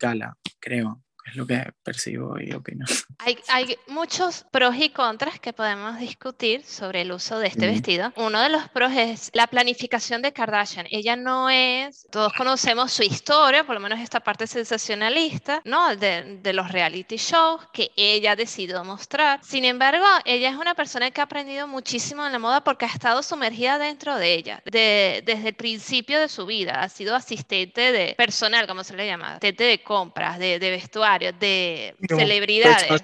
creo 0.59 1.01
es 1.25 1.35
lo 1.35 1.45
que 1.45 1.71
percibo 1.83 2.39
y 2.39 2.51
opino. 2.53 2.85
Hay, 3.19 3.37
hay 3.47 3.77
muchos 3.87 4.45
pros 4.51 4.75
y 4.75 4.89
contras 4.89 5.39
que 5.39 5.53
podemos 5.53 5.97
discutir 5.97 6.63
sobre 6.63 7.01
el 7.01 7.11
uso 7.11 7.39
de 7.39 7.47
este 7.47 7.65
vestido. 7.65 8.13
Uno 8.17 8.41
de 8.41 8.49
los 8.49 8.69
pros 8.69 8.91
es 8.93 9.31
la 9.33 9.47
planificación 9.47 10.21
de 10.21 10.31
Kardashian. 10.31 10.85
Ella 10.91 11.15
no 11.15 11.49
es, 11.49 12.05
todos 12.11 12.33
conocemos 12.33 12.91
su 12.91 13.03
historia, 13.03 13.65
por 13.65 13.75
lo 13.75 13.81
menos 13.81 13.99
esta 13.99 14.19
parte 14.19 14.45
sensacionalista, 14.47 15.61
¿no? 15.65 15.95
De, 15.95 16.39
de 16.41 16.53
los 16.53 16.71
reality 16.71 17.15
shows 17.15 17.65
que 17.73 17.91
ella 17.95 18.35
decidió 18.35 18.83
mostrar. 18.83 19.39
Sin 19.43 19.65
embargo, 19.65 20.05
ella 20.25 20.49
es 20.49 20.57
una 20.57 20.75
persona 20.75 21.09
que 21.09 21.21
ha 21.21 21.23
aprendido 21.23 21.67
muchísimo 21.67 22.25
en 22.25 22.33
la 22.33 22.39
moda 22.39 22.63
porque 22.63 22.85
ha 22.85 22.89
estado 22.89 23.23
sumergida 23.23 23.79
dentro 23.79 24.17
de 24.17 24.33
ella 24.33 24.61
de, 24.65 25.23
desde 25.25 25.49
el 25.49 25.55
principio 25.55 26.19
de 26.19 26.29
su 26.29 26.45
vida. 26.45 26.81
Ha 26.81 26.89
sido 26.89 27.15
asistente 27.15 27.91
de 27.91 28.13
personal, 28.15 28.67
como 28.67 28.83
se 28.83 28.95
le 28.95 29.07
llama, 29.07 29.29
asistente 29.29 29.63
de 29.63 29.81
compras, 29.81 30.37
de, 30.39 30.59
de 30.59 30.71
vestuario, 30.71 31.14
de 31.19 31.95
celebridades. 32.07 33.01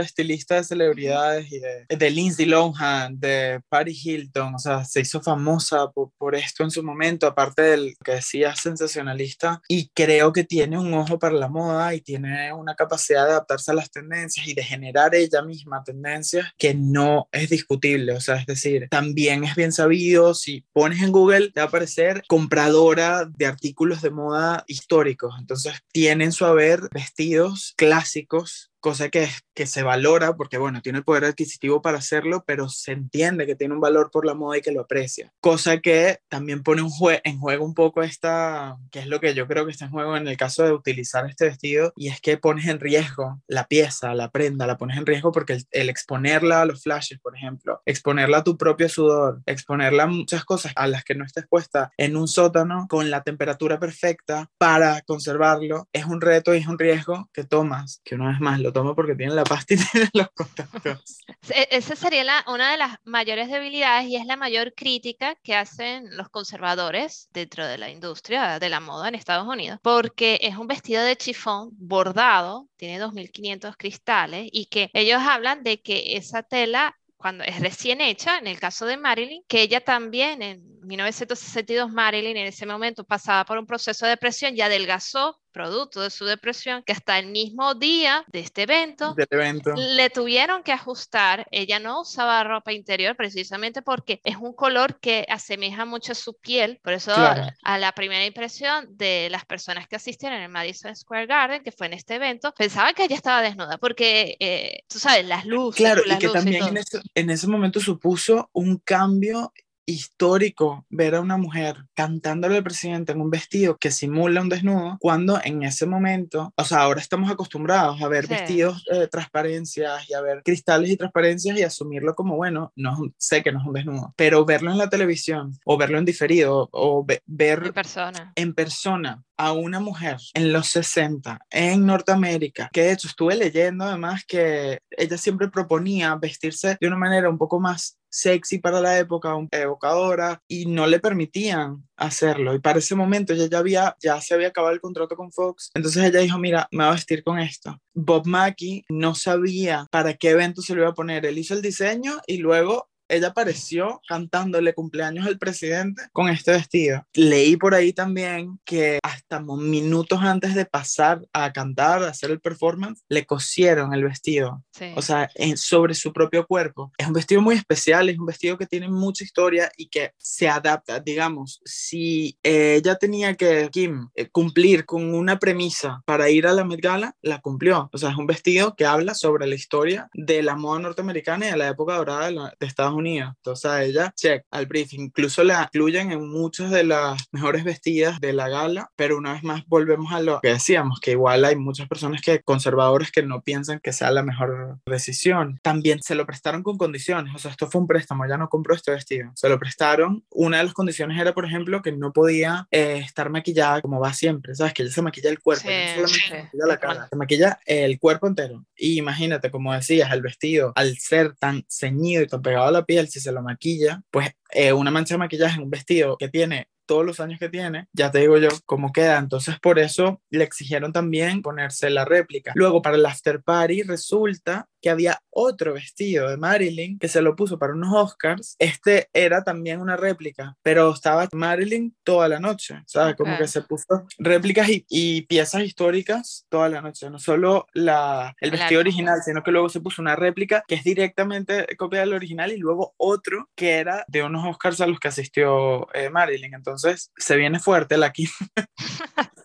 estilista 0.00 0.56
de 0.56 0.64
celebridades 0.64 1.50
y 1.50 1.58
de, 1.58 1.86
de, 1.88 2.10
Lindsay 2.10 2.46
Lohan, 2.46 3.18
de 3.18 3.60
Paris 3.68 4.04
Hilton. 4.04 4.54
O 4.54 4.58
sea, 4.58 4.84
se 4.84 5.00
hizo 5.00 5.22
famosa 5.22 5.90
por, 5.90 6.10
por 6.18 6.34
esto 6.34 6.62
en 6.64 6.70
su 6.70 6.82
momento, 6.82 7.26
aparte 7.26 7.62
del 7.62 7.94
que 8.04 8.12
decía 8.12 8.54
sensacionalista. 8.54 9.62
Y 9.68 9.90
creo 9.94 10.32
que 10.32 10.44
tiene 10.44 10.78
un 10.78 10.92
ojo 10.94 11.18
para 11.18 11.34
la 11.34 11.48
moda 11.48 11.94
y 11.94 12.00
tiene 12.00 12.52
una 12.52 12.74
capacidad 12.74 13.24
de 13.24 13.30
adaptarse 13.32 13.70
a 13.70 13.74
las 13.74 13.90
tendencias 13.90 14.46
y 14.46 14.54
de 14.54 14.62
generar 14.62 15.14
ella 15.14 15.42
misma 15.42 15.82
tendencias 15.84 16.46
que 16.58 16.74
no 16.74 17.28
es 17.32 17.50
discutible. 17.50 18.12
O 18.12 18.20
sea, 18.20 18.36
es 18.36 18.46
decir, 18.46 18.88
también 18.90 19.44
es 19.44 19.54
bien 19.54 19.72
sabido, 19.72 20.34
si 20.34 20.64
pones 20.72 21.02
en 21.02 21.12
Google, 21.12 21.50
te 21.50 21.60
va 21.60 21.66
a 21.66 21.68
aparecer 21.68 22.22
compradora 22.28 23.24
de 23.24 23.46
artículos 23.46 24.02
de 24.02 24.10
moda 24.10 24.64
históricos. 24.66 25.34
Entonces, 25.38 25.74
tienen 25.92 26.32
su 26.32 26.44
haber 26.44 26.80
vestidos 26.92 27.53
clásicos 27.76 28.70
cosa 28.84 29.08
que, 29.08 29.30
que 29.54 29.64
se 29.66 29.82
valora 29.82 30.36
porque, 30.36 30.58
bueno, 30.58 30.82
tiene 30.82 30.98
el 30.98 31.04
poder 31.04 31.24
adquisitivo 31.24 31.80
para 31.80 31.96
hacerlo, 31.96 32.44
pero 32.46 32.68
se 32.68 32.92
entiende 32.92 33.46
que 33.46 33.56
tiene 33.56 33.72
un 33.72 33.80
valor 33.80 34.10
por 34.10 34.26
la 34.26 34.34
moda 34.34 34.58
y 34.58 34.60
que 34.60 34.72
lo 34.72 34.82
aprecia. 34.82 35.32
Cosa 35.40 35.78
que 35.78 36.18
también 36.28 36.62
pone 36.62 36.82
un 36.82 36.92
en 37.24 37.38
juego 37.38 37.64
un 37.64 37.72
poco 37.72 38.02
esta, 38.02 38.76
que 38.90 38.98
es 38.98 39.06
lo 39.06 39.20
que 39.20 39.32
yo 39.32 39.48
creo 39.48 39.64
que 39.64 39.72
está 39.72 39.86
en 39.86 39.90
juego 39.90 40.18
en 40.18 40.28
el 40.28 40.36
caso 40.36 40.64
de 40.64 40.72
utilizar 40.72 41.24
este 41.24 41.46
vestido, 41.46 41.94
y 41.96 42.08
es 42.08 42.20
que 42.20 42.36
pones 42.36 42.66
en 42.66 42.78
riesgo 42.78 43.40
la 43.48 43.64
pieza, 43.64 44.14
la 44.14 44.30
prenda, 44.30 44.66
la 44.66 44.76
pones 44.76 44.98
en 44.98 45.06
riesgo 45.06 45.32
porque 45.32 45.54
el, 45.54 45.64
el 45.70 45.88
exponerla 45.88 46.60
a 46.60 46.66
los 46.66 46.82
flashes, 46.82 47.18
por 47.20 47.34
ejemplo, 47.34 47.80
exponerla 47.86 48.38
a 48.38 48.44
tu 48.44 48.58
propio 48.58 48.90
sudor, 48.90 49.40
exponerla 49.46 50.02
a 50.02 50.08
muchas 50.08 50.44
cosas 50.44 50.72
a 50.76 50.86
las 50.88 51.04
que 51.04 51.14
no 51.14 51.24
estés 51.24 51.46
puesta 51.48 51.90
en 51.96 52.18
un 52.18 52.28
sótano 52.28 52.84
con 52.90 53.10
la 53.10 53.22
temperatura 53.22 53.80
perfecta 53.80 54.50
para 54.58 55.00
conservarlo, 55.06 55.88
es 55.94 56.04
un 56.04 56.20
reto 56.20 56.54
y 56.54 56.58
es 56.58 56.66
un 56.66 56.78
riesgo 56.78 57.30
que 57.32 57.44
tomas, 57.44 58.02
que 58.04 58.14
una 58.14 58.28
vez 58.28 58.40
más 58.40 58.60
lo 58.60 58.73
tomo 58.74 58.94
porque 58.94 59.14
tiene 59.14 59.34
la 59.34 59.44
pasta 59.44 59.72
y 59.72 59.78
los 60.18 60.28
contactos. 60.32 61.20
E, 61.54 61.68
esa 61.72 61.94
sería 61.94 62.24
la, 62.24 62.44
una 62.48 62.70
de 62.70 62.78
las 62.78 62.96
mayores 63.04 63.50
debilidades 63.50 64.06
y 64.06 64.16
es 64.16 64.26
la 64.26 64.36
mayor 64.36 64.72
crítica 64.74 65.34
que 65.42 65.54
hacen 65.54 66.16
los 66.16 66.30
conservadores 66.30 67.28
dentro 67.32 67.66
de 67.66 67.78
la 67.78 67.90
industria 67.90 68.58
de 68.58 68.68
la 68.68 68.80
moda 68.80 69.08
en 69.08 69.14
Estados 69.14 69.46
Unidos, 69.46 69.78
porque 69.82 70.38
es 70.42 70.56
un 70.56 70.66
vestido 70.66 71.02
de 71.02 71.16
chifón 71.16 71.70
bordado, 71.72 72.68
tiene 72.76 73.02
2.500 73.02 73.76
cristales 73.76 74.48
y 74.52 74.66
que 74.66 74.90
ellos 74.94 75.20
hablan 75.22 75.62
de 75.62 75.80
que 75.80 76.16
esa 76.16 76.42
tela 76.42 76.96
cuando 77.24 77.42
es 77.44 77.58
recién 77.58 78.02
hecha, 78.02 78.36
en 78.36 78.46
el 78.46 78.60
caso 78.60 78.84
de 78.84 78.98
Marilyn, 78.98 79.42
que 79.48 79.62
ella 79.62 79.80
también 79.80 80.42
en 80.42 80.78
1962, 80.80 81.90
Marilyn 81.90 82.36
en 82.36 82.48
ese 82.48 82.66
momento 82.66 83.02
pasaba 83.02 83.46
por 83.46 83.56
un 83.56 83.64
proceso 83.64 84.04
de 84.04 84.10
depresión 84.10 84.54
y 84.54 84.60
adelgazó 84.60 85.40
producto 85.54 86.02
de 86.02 86.10
su 86.10 86.26
depresión, 86.26 86.82
que 86.82 86.92
hasta 86.92 87.18
el 87.18 87.28
mismo 87.28 87.74
día 87.74 88.24
de 88.26 88.40
este 88.40 88.62
evento, 88.64 89.14
evento, 89.30 89.72
le 89.76 90.10
tuvieron 90.10 90.62
que 90.62 90.72
ajustar. 90.72 91.46
Ella 91.50 91.78
no 91.78 92.02
usaba 92.02 92.42
ropa 92.44 92.72
interior 92.72 93.16
precisamente 93.16 93.80
porque 93.80 94.20
es 94.24 94.36
un 94.36 94.52
color 94.52 94.98
que 95.00 95.24
asemeja 95.28 95.84
mucho 95.84 96.12
a 96.12 96.16
su 96.16 96.34
piel. 96.34 96.80
Por 96.82 96.92
eso, 96.92 97.14
claro. 97.14 97.46
a 97.62 97.78
la 97.78 97.92
primera 97.92 98.26
impresión 98.26 98.86
de 98.90 99.28
las 99.30 99.44
personas 99.46 99.86
que 99.86 99.96
asistieron 99.96 100.38
en 100.38 100.44
el 100.44 100.50
Madison 100.50 100.94
Square 100.94 101.26
Garden, 101.26 101.62
que 101.62 101.72
fue 101.72 101.86
en 101.86 101.94
este 101.94 102.16
evento, 102.16 102.52
pensaban 102.58 102.92
que 102.94 103.04
ella 103.04 103.16
estaba 103.16 103.40
desnuda 103.40 103.78
porque, 103.78 104.36
eh, 104.40 104.80
tú 104.88 104.98
sabes, 104.98 105.24
las 105.24 105.46
luces. 105.46 105.80
Claro, 105.80 106.02
las 106.04 106.16
y 106.16 106.20
que 106.20 106.26
luces 106.26 106.42
también 106.42 106.64
y 106.64 106.68
en 106.68 106.76
ese, 106.78 107.00
en 107.14 107.30
ese 107.30 107.46
momento 107.46 107.78
supuso 107.78 108.50
un 108.52 108.78
cambio 108.78 109.52
histórico 109.86 110.84
ver 110.90 111.14
a 111.14 111.20
una 111.20 111.36
mujer 111.36 111.76
cantándole 111.94 112.56
al 112.56 112.62
presidente 112.64 113.12
en 113.12 113.20
un 113.20 113.30
vestido 113.30 113.76
que 113.76 113.90
simula 113.90 114.40
un 114.40 114.48
desnudo, 114.48 114.96
cuando 115.00 115.40
en 115.44 115.62
ese 115.62 115.86
momento, 115.86 116.52
o 116.56 116.64
sea, 116.64 116.80
ahora 116.82 117.00
estamos 117.00 117.30
acostumbrados 117.30 118.00
a 118.02 118.08
ver 118.08 118.24
Sí. 118.26 118.34
vestidos 118.34 118.84
de 118.90 119.08
transparencias 119.08 120.08
y 120.08 120.14
a 120.14 120.20
ver 120.20 120.42
cristales 120.44 120.90
y 120.90 120.96
transparencias 120.96 121.58
y 121.58 121.62
asumirlo 121.62 122.14
como, 122.14 122.36
bueno, 122.36 122.72
no 122.76 122.96
sé 123.18 123.42
que 123.42 123.52
no 123.52 123.60
es 123.60 123.66
un 123.66 123.72
desnudo, 123.74 124.14
pero 124.16 124.44
verlo 124.44 124.70
en 124.70 124.78
la 124.78 124.88
televisión 124.90 125.52
o 125.64 125.76
verlo 125.76 125.98
en 125.98 126.04
diferido 126.04 126.68
o 126.72 127.04
ve- 127.04 127.22
ver 127.26 127.62
en 127.66 127.72
persona. 127.72 128.32
en 128.36 128.54
persona 128.54 129.22
a 129.36 129.52
una 129.52 129.80
mujer 129.80 130.16
en 130.34 130.52
los 130.52 130.68
60 130.68 131.40
en 131.50 131.86
Norteamérica, 131.86 132.70
que 132.72 132.82
de 132.82 132.92
hecho 132.92 133.08
estuve 133.08 133.34
leyendo 133.34 133.84
además 133.84 134.24
que 134.26 134.78
ella 134.90 135.18
siempre 135.18 135.48
proponía 135.48 136.14
vestirse 136.14 136.76
de 136.80 136.86
una 136.86 136.96
manera 136.96 137.28
un 137.28 137.38
poco 137.38 137.58
más 137.58 137.98
sexy 138.14 138.58
para 138.58 138.80
la 138.80 138.96
época, 138.98 139.34
evocadora, 139.50 140.40
y 140.46 140.66
no 140.66 140.86
le 140.86 141.00
permitían 141.00 141.84
hacerlo. 141.96 142.54
Y 142.54 142.60
para 142.60 142.78
ese 142.78 142.94
momento 142.94 143.32
ella 143.32 143.46
ya 143.46 143.58
había, 143.58 143.96
ya 144.00 144.20
se 144.20 144.34
había 144.34 144.48
acabado 144.48 144.72
el 144.72 144.80
contrato 144.80 145.16
con 145.16 145.32
Fox, 145.32 145.70
entonces 145.74 146.04
ella 146.04 146.20
dijo, 146.20 146.38
mira, 146.38 146.68
me 146.70 146.84
voy 146.84 146.92
a 146.92 146.94
vestir 146.94 147.24
con 147.24 147.40
esto. 147.40 147.76
Bob 147.92 148.26
Mackie 148.26 148.84
no 148.88 149.14
sabía 149.14 149.86
para 149.90 150.14
qué 150.14 150.30
evento 150.30 150.62
se 150.62 150.74
lo 150.74 150.82
iba 150.82 150.90
a 150.90 150.94
poner, 150.94 151.26
él 151.26 151.38
hizo 151.38 151.54
el 151.54 151.62
diseño 151.62 152.20
y 152.26 152.38
luego 152.38 152.88
ella 153.08 153.28
apareció 153.28 154.00
cantándole 154.08 154.74
cumpleaños 154.74 155.26
al 155.26 155.38
presidente 155.38 156.02
con 156.12 156.28
este 156.28 156.52
vestido. 156.52 157.04
Leí 157.14 157.56
por 157.56 157.74
ahí 157.74 157.92
también 157.92 158.58
que 158.64 158.98
hasta 159.02 159.40
minutos 159.40 160.20
antes 160.22 160.54
de 160.54 160.64
pasar 160.64 161.20
a 161.32 161.52
cantar, 161.52 162.02
a 162.02 162.08
hacer 162.08 162.30
el 162.30 162.40
performance, 162.40 163.02
le 163.08 163.26
cosieron 163.26 163.92
el 163.94 164.04
vestido, 164.04 164.62
Sí. 164.72 164.92
o 164.96 165.02
sea, 165.02 165.28
en- 165.34 165.56
sobre 165.56 165.94
su 165.94 166.12
propio 166.12 166.46
cuerpo. 166.46 166.92
Es 166.98 167.06
un 167.06 167.12
vestido 167.12 167.40
muy 167.40 167.54
especial, 167.56 168.08
es 168.08 168.18
un 168.18 168.26
vestido 168.26 168.56
que 168.58 168.66
tiene 168.66 168.88
mucha 168.88 169.24
historia 169.24 169.70
y 169.76 169.88
que 169.88 170.12
se 170.16 170.48
adapta, 170.48 171.00
digamos, 171.00 171.60
si 171.64 172.38
ella 172.42 172.96
tenía 172.96 173.34
que, 173.34 173.68
Kim, 173.72 174.08
eh, 174.14 174.28
cumplir 174.30 174.84
con 174.86 175.14
una 175.14 175.38
premisa 175.38 176.02
para 176.06 176.30
ir 176.30 176.46
a 176.46 176.52
la 176.52 176.64
Met 176.64 176.80
Gala, 176.80 177.16
la 177.22 177.40
cumplió. 177.40 177.88
O 177.92 177.98
sea, 177.98 178.10
es 178.10 178.16
un 178.16 178.26
vestido 178.26 178.74
que 178.76 178.86
habla 178.86 179.14
sobre 179.14 179.46
la 179.46 179.54
historia 179.54 180.08
de 180.14 180.42
la 180.42 180.56
moda 180.56 180.80
norteamericana 180.80 181.46
y 181.46 181.50
de 181.50 181.56
la 181.56 181.68
época 181.68 181.96
dorada 181.96 182.26
de, 182.26 182.32
la- 182.32 182.54
de 182.58 182.66
Estados 182.66 182.93
Unidos. 182.94 183.32
Entonces 183.36 183.70
a 183.70 183.82
ella, 183.84 184.12
check, 184.16 184.44
al 184.50 184.66
brief. 184.66 184.92
Incluso 184.94 185.44
la 185.44 185.64
incluyen 185.72 186.12
en 186.12 186.28
muchas 186.28 186.70
de 186.70 186.84
las 186.84 187.22
mejores 187.32 187.64
vestidas 187.64 188.20
de 188.20 188.32
la 188.32 188.48
gala, 188.48 188.90
pero 188.96 189.16
una 189.18 189.32
vez 189.32 189.42
más 189.42 189.64
volvemos 189.66 190.12
a 190.12 190.20
lo 190.20 190.40
que 190.40 190.48
decíamos, 190.48 191.00
que 191.00 191.12
igual 191.12 191.44
hay 191.44 191.56
muchas 191.56 191.88
personas 191.88 192.20
que 192.22 192.40
conservadores 192.42 193.10
que 193.10 193.22
no 193.22 193.42
piensan 193.42 193.80
que 193.82 193.92
sea 193.92 194.10
la 194.10 194.22
mejor 194.22 194.78
decisión. 194.86 195.58
También 195.62 196.00
se 196.02 196.14
lo 196.14 196.26
prestaron 196.26 196.62
con 196.62 196.78
condiciones, 196.78 197.34
o 197.34 197.38
sea, 197.38 197.50
esto 197.50 197.68
fue 197.70 197.80
un 197.80 197.86
préstamo, 197.86 198.24
ella 198.24 198.36
no 198.36 198.48
compró 198.48 198.74
este 198.74 198.90
vestido, 198.92 199.30
se 199.34 199.48
lo 199.48 199.58
prestaron. 199.58 200.24
Una 200.30 200.58
de 200.58 200.64
las 200.64 200.74
condiciones 200.74 201.20
era, 201.20 201.32
por 201.34 201.44
ejemplo, 201.44 201.82
que 201.82 201.92
no 201.92 202.12
podía 202.12 202.66
eh, 202.70 202.98
estar 203.04 203.30
maquillada 203.30 203.80
como 203.80 204.00
va 204.00 204.12
siempre, 204.12 204.54
¿sabes? 204.54 204.72
Que 204.74 204.82
ella 204.82 204.92
se 204.92 205.02
maquilla 205.02 205.30
el 205.30 205.40
cuerpo, 205.40 205.64
Sí, 205.68 205.74
no 206.00 206.08
solamente 206.08 206.14
sí. 206.14 206.20
se 206.28 206.42
maquilla 206.42 206.66
la 206.66 206.76
cara, 206.78 207.08
se 207.08 207.16
maquilla 207.16 207.58
el 207.66 207.98
cuerpo 207.98 208.26
entero. 208.26 208.64
Y 208.76 208.98
imagínate, 208.98 209.50
como 209.50 209.72
decías, 209.72 210.12
el 210.12 210.22
vestido, 210.22 210.72
al 210.74 210.96
ser 210.98 211.34
tan 211.36 211.64
ceñido 211.68 212.22
y 212.22 212.26
tan 212.26 212.42
pegado 212.42 212.66
a 212.66 212.70
la 212.70 212.83
piel, 212.84 213.08
si 213.08 213.20
se 213.20 213.32
lo 213.32 213.42
maquilla, 213.42 214.02
pues 214.10 214.30
eh, 214.50 214.72
una 214.72 214.90
mancha 214.90 215.14
de 215.14 215.18
maquillaje 215.18 215.56
en 215.56 215.64
un 215.64 215.70
vestido 215.70 216.16
que 216.16 216.28
tiene 216.28 216.68
todos 216.86 217.04
los 217.04 217.20
años 217.20 217.38
que 217.38 217.48
tiene, 217.48 217.88
ya 217.92 218.10
te 218.10 218.20
digo 218.20 218.38
yo 218.38 218.48
cómo 218.66 218.92
queda. 218.92 219.18
Entonces, 219.18 219.58
por 219.60 219.78
eso 219.78 220.20
le 220.30 220.44
exigieron 220.44 220.92
también 220.92 221.42
ponerse 221.42 221.90
la 221.90 222.04
réplica. 222.04 222.52
Luego, 222.54 222.82
para 222.82 222.96
el 222.96 223.06
after 223.06 223.42
party, 223.42 223.82
resulta 223.82 224.68
que 224.84 224.90
había 224.90 225.18
otro 225.30 225.72
vestido 225.72 226.28
de 226.28 226.36
Marilyn 226.36 226.98
que 226.98 227.08
se 227.08 227.22
lo 227.22 227.34
puso 227.34 227.58
para 227.58 227.72
unos 227.72 227.90
Oscars. 227.94 228.54
Este 228.58 229.08
era 229.14 229.42
también 229.42 229.80
una 229.80 229.96
réplica, 229.96 230.58
pero 230.62 230.92
estaba 230.92 231.26
Marilyn 231.32 231.96
toda 232.04 232.28
la 232.28 232.38
noche, 232.38 232.82
¿sabes? 232.86 233.16
Como 233.16 233.38
que 233.38 233.48
se 233.48 233.62
puso 233.62 234.06
réplicas 234.18 234.68
y, 234.68 234.84
y 234.90 235.22
piezas 235.22 235.62
históricas 235.62 236.44
toda 236.50 236.68
la 236.68 236.82
noche, 236.82 237.08
no 237.08 237.18
solo 237.18 237.66
la, 237.72 238.34
el 238.42 238.50
vestido 238.50 238.80
original, 238.80 239.22
sino 239.24 239.42
que 239.42 239.52
luego 239.52 239.70
se 239.70 239.80
puso 239.80 240.02
una 240.02 240.16
réplica 240.16 240.62
que 240.68 240.74
es 240.74 240.84
directamente 240.84 241.66
copia 241.78 242.00
del 242.00 242.12
original 242.12 242.52
y 242.52 242.58
luego 242.58 242.92
otro 242.98 243.48
que 243.54 243.78
era 243.78 244.04
de 244.06 244.22
unos 244.22 244.46
Oscars 244.46 244.82
a 244.82 244.86
los 244.86 245.00
que 245.00 245.08
asistió 245.08 245.88
eh, 245.94 246.10
Marilyn. 246.10 246.52
Entonces, 246.52 247.10
se 247.16 247.36
viene 247.36 247.58
fuerte 247.58 247.96
la 247.96 248.12
Kim. 248.12 248.28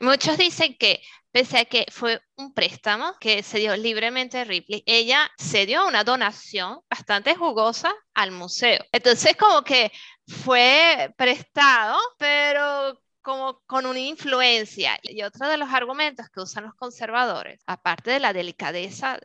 Muchos 0.00 0.38
dicen 0.38 0.76
que, 0.78 1.02
pese 1.30 1.58
a 1.58 1.64
que 1.64 1.86
fue 1.90 2.20
un 2.36 2.54
préstamo 2.54 3.14
que 3.20 3.42
se 3.42 3.58
dio 3.58 3.76
libremente 3.76 4.38
a 4.38 4.44
Ripley, 4.44 4.82
ella 4.86 5.30
se 5.38 5.66
dio 5.66 5.86
una 5.86 6.04
donación 6.04 6.80
bastante 6.88 7.34
jugosa 7.34 7.94
al 8.14 8.30
museo. 8.30 8.84
Entonces, 8.92 9.36
como 9.36 9.62
que 9.62 9.90
fue 10.26 11.12
prestado, 11.16 11.98
pero 12.18 13.00
como 13.22 13.60
con 13.66 13.84
una 13.84 13.98
influencia. 13.98 14.98
Y 15.02 15.22
otro 15.22 15.48
de 15.48 15.58
los 15.58 15.68
argumentos 15.70 16.30
que 16.30 16.40
usan 16.40 16.64
los 16.64 16.74
conservadores, 16.74 17.60
aparte 17.66 18.10
de 18.10 18.20
la 18.20 18.32
delicadeza 18.32 19.18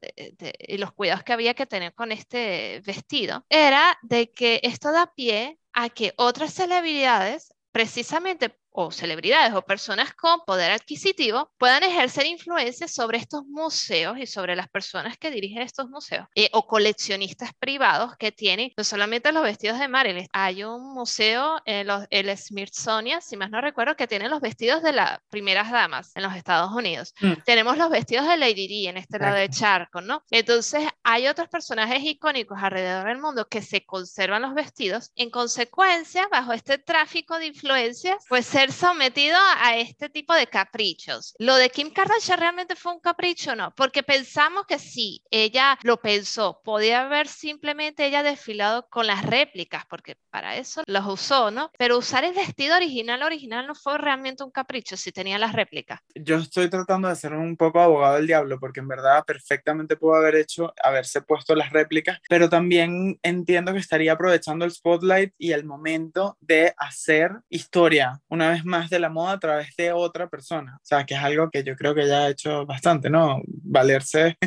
y 0.60 0.78
los 0.78 0.92
cuidados 0.92 1.24
que 1.24 1.34
había 1.34 1.54
que 1.54 1.66
tener 1.66 1.94
con 1.94 2.12
este 2.12 2.82
vestido, 2.86 3.46
era 3.48 3.98
de 4.02 4.30
que 4.32 4.60
esto 4.64 4.92
da 4.92 5.14
pie 5.16 5.58
a 5.72 5.90
que 5.90 6.14
otras 6.18 6.54
celebridades 6.54 7.54
precisamente 7.72 8.58
o 8.74 8.92
celebridades 8.92 9.54
o 9.54 9.62
personas 9.62 10.14
con 10.14 10.42
poder 10.46 10.72
adquisitivo 10.72 11.52
puedan 11.58 11.84
ejercer 11.84 12.26
influencia 12.26 12.88
sobre 12.88 13.18
estos 13.18 13.46
museos 13.46 14.18
y 14.18 14.26
sobre 14.26 14.56
las 14.56 14.68
personas 14.68 15.18
que 15.18 15.32
dirigen 15.32 15.62
estos 15.62 15.90
museos 15.90 16.28
eh, 16.36 16.50
o 16.54 16.68
coleccionistas 16.68 17.52
privados 17.60 18.16
que 18.18 18.32
tienen 18.32 18.72
no 18.76 18.84
solamente 18.84 19.32
los 19.32 19.44
vestidos 19.44 19.80
de 19.80 19.88
Marilyn, 19.88 20.28
hay 20.34 20.64
un 20.64 20.94
museo, 20.94 21.62
en 21.66 21.88
los, 21.88 22.06
el 22.10 22.36
Smithsonian, 22.36 23.22
si 23.22 23.38
más 23.38 23.50
no 23.50 23.62
recuerdo, 23.62 23.96
que 23.96 24.08
tiene 24.08 24.30
los 24.30 24.42
vestidos 24.42 24.82
de 24.82 24.94
las 24.94 25.20
primeras 25.30 25.72
damas 25.72 26.12
en 26.16 26.24
los 26.24 26.36
Estados 26.36 26.72
Unidos. 26.72 27.14
Mm. 27.22 27.34
Tenemos 27.46 27.78
los 27.78 27.90
vestidos 27.90 28.28
de 28.28 28.38
Lady 28.38 28.68
Di 28.68 28.88
en 28.88 28.98
este 28.98 29.20
lado 29.20 29.36
de 29.36 29.50
Charco, 29.50 30.02
¿no? 30.02 30.24
Entonces 30.32 30.88
hay 31.04 31.28
otros 31.28 31.50
personajes 31.50 32.04
icónicos 32.04 32.58
alrededor 32.62 33.08
del 33.08 33.20
mundo 33.20 33.48
que 33.48 33.62
se 33.62 33.86
conservan 33.86 34.42
los 34.42 34.54
vestidos. 34.54 35.12
En 35.16 35.30
consecuencia, 35.30 36.28
bajo 36.32 36.54
este 36.54 36.78
tráfico 36.78 37.38
de 37.38 37.48
influencias, 37.48 38.26
pues 38.28 38.46
se 38.46 38.63
sometido 38.72 39.38
a 39.58 39.78
este 39.78 40.10
tipo 40.10 40.34
de 40.34 40.48
caprichos. 40.48 41.36
Lo 41.40 41.56
de 41.56 41.70
Kim 41.70 41.92
Kardashian 41.92 42.40
realmente 42.40 42.76
fue 42.76 42.94
un 42.94 43.00
capricho, 43.00 43.56
¿no? 43.56 43.74
Porque 43.76 44.04
pensamos 44.04 44.66
que 44.66 44.80
sí, 44.80 45.24
ella 45.32 45.78
lo 45.84 45.98
pensó, 45.98 46.62
podía 46.64 47.02
haber 47.02 47.28
simplemente 47.28 48.06
ella 48.06 48.24
desfilado 48.24 48.88
con 48.90 49.08
las 49.08 49.26
réplicas, 49.26 49.86
porque 49.90 50.18
para 50.30 50.58
eso 50.58 50.84
los 50.88 51.06
usó, 51.06 51.52
¿no? 51.52 51.72
Pero 51.78 51.98
usar 51.98 52.24
el 52.24 52.34
vestido 52.34 52.76
original, 52.76 53.24
original 53.24 53.68
no 53.68 53.76
fue 53.76 53.98
realmente 53.98 54.44
un 54.44 54.52
capricho 54.52 54.98
si 54.98 55.12
tenía 55.12 55.38
las 55.38 55.54
réplicas. 55.54 56.00
Yo 56.16 56.38
estoy 56.38 56.70
tratando 56.70 57.08
de 57.08 57.16
ser 57.16 57.34
un 57.34 57.58
poco 57.58 57.80
abogado 57.80 58.16
del 58.16 58.28
diablo, 58.28 58.60
porque 58.60 58.80
en 58.80 58.88
verdad 58.88 59.24
perfectamente 59.26 59.96
pudo 59.96 60.16
haber 60.16 60.36
hecho, 60.36 60.74
haberse 60.84 61.22
puesto 61.22 61.56
las 61.56 61.72
réplicas, 61.72 62.20
pero 62.30 62.50
también 62.50 63.20
entiendo 63.24 63.74
que 63.74 63.80
estaría 63.80 64.14
aprovechando 64.14 64.66
el 64.66 64.72
spotlight 64.72 65.34
y 65.38 65.52
el 65.52 65.66
momento 65.66 66.38
de 66.40 66.74
hacer 66.78 67.32
historia. 67.50 68.22
Una 68.30 68.53
vez 68.54 68.66
más 68.66 68.90
de 68.90 69.00
la 69.00 69.10
moda 69.10 69.34
a 69.34 69.40
través 69.40 69.76
de 69.76 69.92
otra 69.92 70.28
persona. 70.28 70.78
O 70.78 70.86
sea, 70.86 71.06
que 71.06 71.16
es 71.16 71.20
algo 71.22 71.50
que 71.50 71.64
yo 71.64 71.76
creo 71.76 71.94
que 71.94 72.08
ya 72.08 72.24
ha 72.24 72.30
hecho 72.30 72.66
bastante, 72.66 73.10
¿no? 73.10 73.42
Valerse 73.48 74.38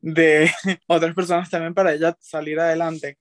de 0.00 0.50
otras 0.86 1.14
personas 1.14 1.50
también 1.50 1.74
para 1.74 1.92
ella 1.92 2.16
salir 2.20 2.58
adelante. 2.60 3.18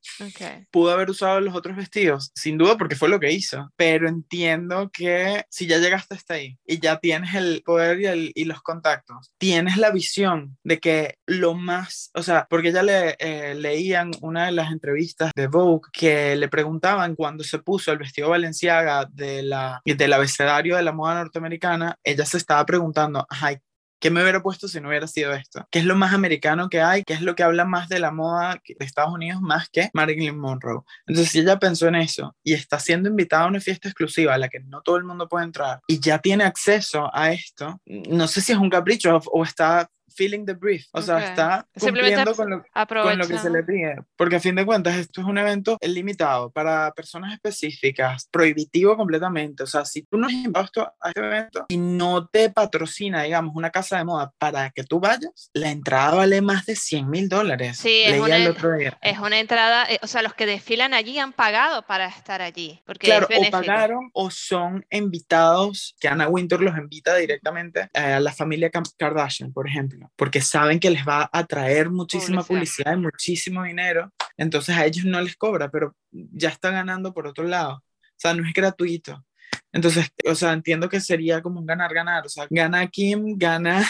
Pudo 0.71 0.91
haber 0.91 1.09
usado 1.09 1.39
los 1.41 1.55
otros 1.55 1.75
vestidos, 1.75 2.31
sin 2.35 2.57
duda, 2.57 2.77
porque 2.77 2.95
fue 2.95 3.09
lo 3.09 3.19
que 3.19 3.31
hizo, 3.31 3.71
pero 3.75 4.07
entiendo 4.07 4.89
que 4.91 5.43
si 5.49 5.67
ya 5.67 5.77
llegaste 5.77 6.15
hasta 6.15 6.35
ahí 6.35 6.57
y 6.65 6.79
ya 6.79 6.99
tienes 6.99 7.35
el 7.35 7.61
poder 7.65 7.99
y, 7.99 8.31
y 8.35 8.45
los 8.45 8.61
contactos, 8.61 9.31
tienes 9.37 9.77
la 9.77 9.91
visión 9.91 10.57
de 10.63 10.79
que 10.79 11.15
lo 11.25 11.53
más, 11.53 12.11
o 12.13 12.23
sea, 12.23 12.47
porque 12.49 12.69
ella 12.69 12.83
le 12.83 13.15
eh, 13.19 13.55
leían 13.55 14.11
una 14.21 14.45
de 14.45 14.51
las 14.51 14.71
entrevistas 14.71 15.31
de 15.35 15.47
Vogue 15.47 15.89
que 15.91 16.35
le 16.35 16.47
preguntaban 16.47 17.15
cuando 17.15 17.43
se 17.43 17.59
puso 17.59 17.91
el 17.91 17.97
vestido 17.97 18.29
Valenciaga 18.29 19.05
de 19.11 19.43
la, 19.43 19.81
del 19.85 20.13
abecedario 20.13 20.75
de 20.75 20.83
la 20.83 20.91
moda 20.91 21.15
norteamericana, 21.15 21.97
ella 22.03 22.25
se 22.25 22.37
estaba 22.37 22.65
preguntando, 22.65 23.25
ay, 23.29 23.57
¿Qué 23.99 24.09
me 24.09 24.21
hubiera 24.21 24.41
puesto 24.41 24.67
si 24.67 24.79
no 24.79 24.87
hubiera 24.87 25.07
sido 25.07 25.33
esto? 25.33 25.67
¿Qué 25.71 25.79
es 25.79 25.85
lo 25.85 25.95
más 25.95 26.13
americano 26.13 26.69
que 26.69 26.81
hay? 26.81 27.03
¿Qué 27.03 27.13
es 27.13 27.21
lo 27.21 27.35
que 27.35 27.43
habla 27.43 27.65
más 27.65 27.89
de 27.89 27.99
la 27.99 28.11
moda 28.11 28.61
de 28.65 28.85
Estados 28.85 29.13
Unidos 29.13 29.41
más 29.41 29.69
que 29.69 29.89
Marilyn 29.93 30.37
Monroe? 30.37 30.81
Entonces, 31.05 31.31
si 31.31 31.39
ella 31.39 31.59
pensó 31.59 31.87
en 31.87 31.95
eso 31.95 32.35
y 32.43 32.53
está 32.53 32.79
siendo 32.79 33.09
invitada 33.09 33.43
a 33.43 33.47
una 33.47 33.59
fiesta 33.59 33.89
exclusiva 33.89 34.33
a 34.33 34.37
la 34.37 34.47
que 34.47 34.61
no 34.61 34.81
todo 34.81 34.97
el 34.97 35.03
mundo 35.03 35.27
puede 35.27 35.45
entrar 35.45 35.81
y 35.87 35.99
ya 35.99 36.19
tiene 36.19 36.45
acceso 36.45 37.09
a 37.13 37.31
esto, 37.31 37.81
no 37.85 38.27
sé 38.27 38.41
si 38.41 38.53
es 38.53 38.57
un 38.57 38.69
capricho 38.69 39.19
o, 39.31 39.43
está 39.43 39.89
feeling 40.09 40.45
the 40.45 40.53
brief, 40.53 40.85
o 40.91 41.01
sea, 41.01 41.19
está 41.19 41.67
cumpliendo 41.79 42.35
con 42.35 42.49
lo, 42.49 42.63
con 42.87 43.17
lo, 43.17 43.27
que 43.27 43.37
se 43.37 43.49
le 43.49 43.63
pide, 43.63 43.95
porque 44.15 44.37
a 44.37 44.39
fin 44.39 44.55
de 44.55 44.65
cuentas 44.65 44.95
esto 44.95 45.21
es 45.21 45.27
un 45.27 45.37
evento 45.37 45.77
limitado 45.81 46.51
para 46.51 46.91
personas 46.91 47.33
específicas, 47.33 48.27
prohibitivo 48.31 48.95
completamente, 48.97 49.63
o 49.63 49.67
sea, 49.67 49.85
si 49.85 50.03
tú 50.03 50.17
no 50.17 50.27
has 50.27 50.33
invitado 50.33 50.93
a 51.01 51.09
este 51.09 51.25
evento 51.25 51.65
y 51.69 51.77
no 51.77 52.27
te 52.27 52.49
patrocina, 52.49 53.23
digamos, 53.23 53.55
una 53.55 53.69
casa 53.69 53.97
de 53.97 54.05
moda 54.05 54.31
para 54.37 54.69
que 54.71 54.83
tú 54.83 54.99
vayas, 54.99 55.49
la 55.53 55.71
entrada 55.71 56.15
vale 56.15 56.41
más 56.41 56.65
de 56.65 56.75
100 56.75 57.09
mil 57.09 57.29
dólares. 57.29 57.77
Sí, 57.77 58.01
es 58.05 58.19
una, 58.19 58.37
es 58.37 59.19
una, 59.19 59.39
entrada, 59.39 59.85
eh, 59.89 59.99
o 60.01 60.07
sea, 60.07 60.21
los 60.21 60.33
que 60.33 60.45
desfilan 60.45 60.93
allí 60.93 61.19
han 61.19 61.33
pagado 61.33 61.83
para 61.83 62.07
estar 62.07 62.41
allí, 62.41 62.81
porque 62.85 63.07
claro, 63.07 63.27
o 63.27 63.51
pagaron 63.51 64.09
o 64.13 64.31
son 64.31 64.85
invitados, 64.89 65.95
que 65.99 66.07
Anna 66.07 66.27
Winter 66.27 66.61
los 66.61 66.77
invita 66.77 67.15
directamente 67.15 67.89
a 67.93 68.19
la 68.19 68.33
familia 68.33 68.71
Kardashian, 68.97 69.51
por 69.53 69.67
ejemplo 69.67 69.98
porque 70.15 70.41
saben 70.41 70.79
que 70.79 70.89
les 70.89 71.07
va 71.07 71.29
a 71.31 71.45
traer 71.45 71.89
muchísima 71.89 72.43
publicidad. 72.43 72.93
y 72.93 72.97
muchísimo 72.97 73.63
dinero, 73.63 74.11
entonces 74.37 74.75
a 74.75 74.85
ellos 74.85 75.05
no 75.05 75.21
les 75.21 75.35
cobra, 75.35 75.69
pero 75.69 75.95
ya 76.11 76.49
está 76.49 76.71
ganando 76.71 77.13
por 77.13 77.27
otro 77.27 77.43
lado. 77.43 77.75
O 77.75 78.21
sea, 78.21 78.33
no 78.33 78.45
es 78.45 78.53
gratuito. 78.53 79.23
Entonces, 79.71 80.07
o 80.25 80.35
sea, 80.35 80.53
entiendo 80.53 80.89
que 80.89 80.99
sería 80.99 81.41
como 81.41 81.59
un 81.59 81.65
ganar-ganar. 81.65 82.25
O 82.25 82.29
sea, 82.29 82.47
gana 82.49 82.87
Kim, 82.87 83.37
gana 83.37 83.85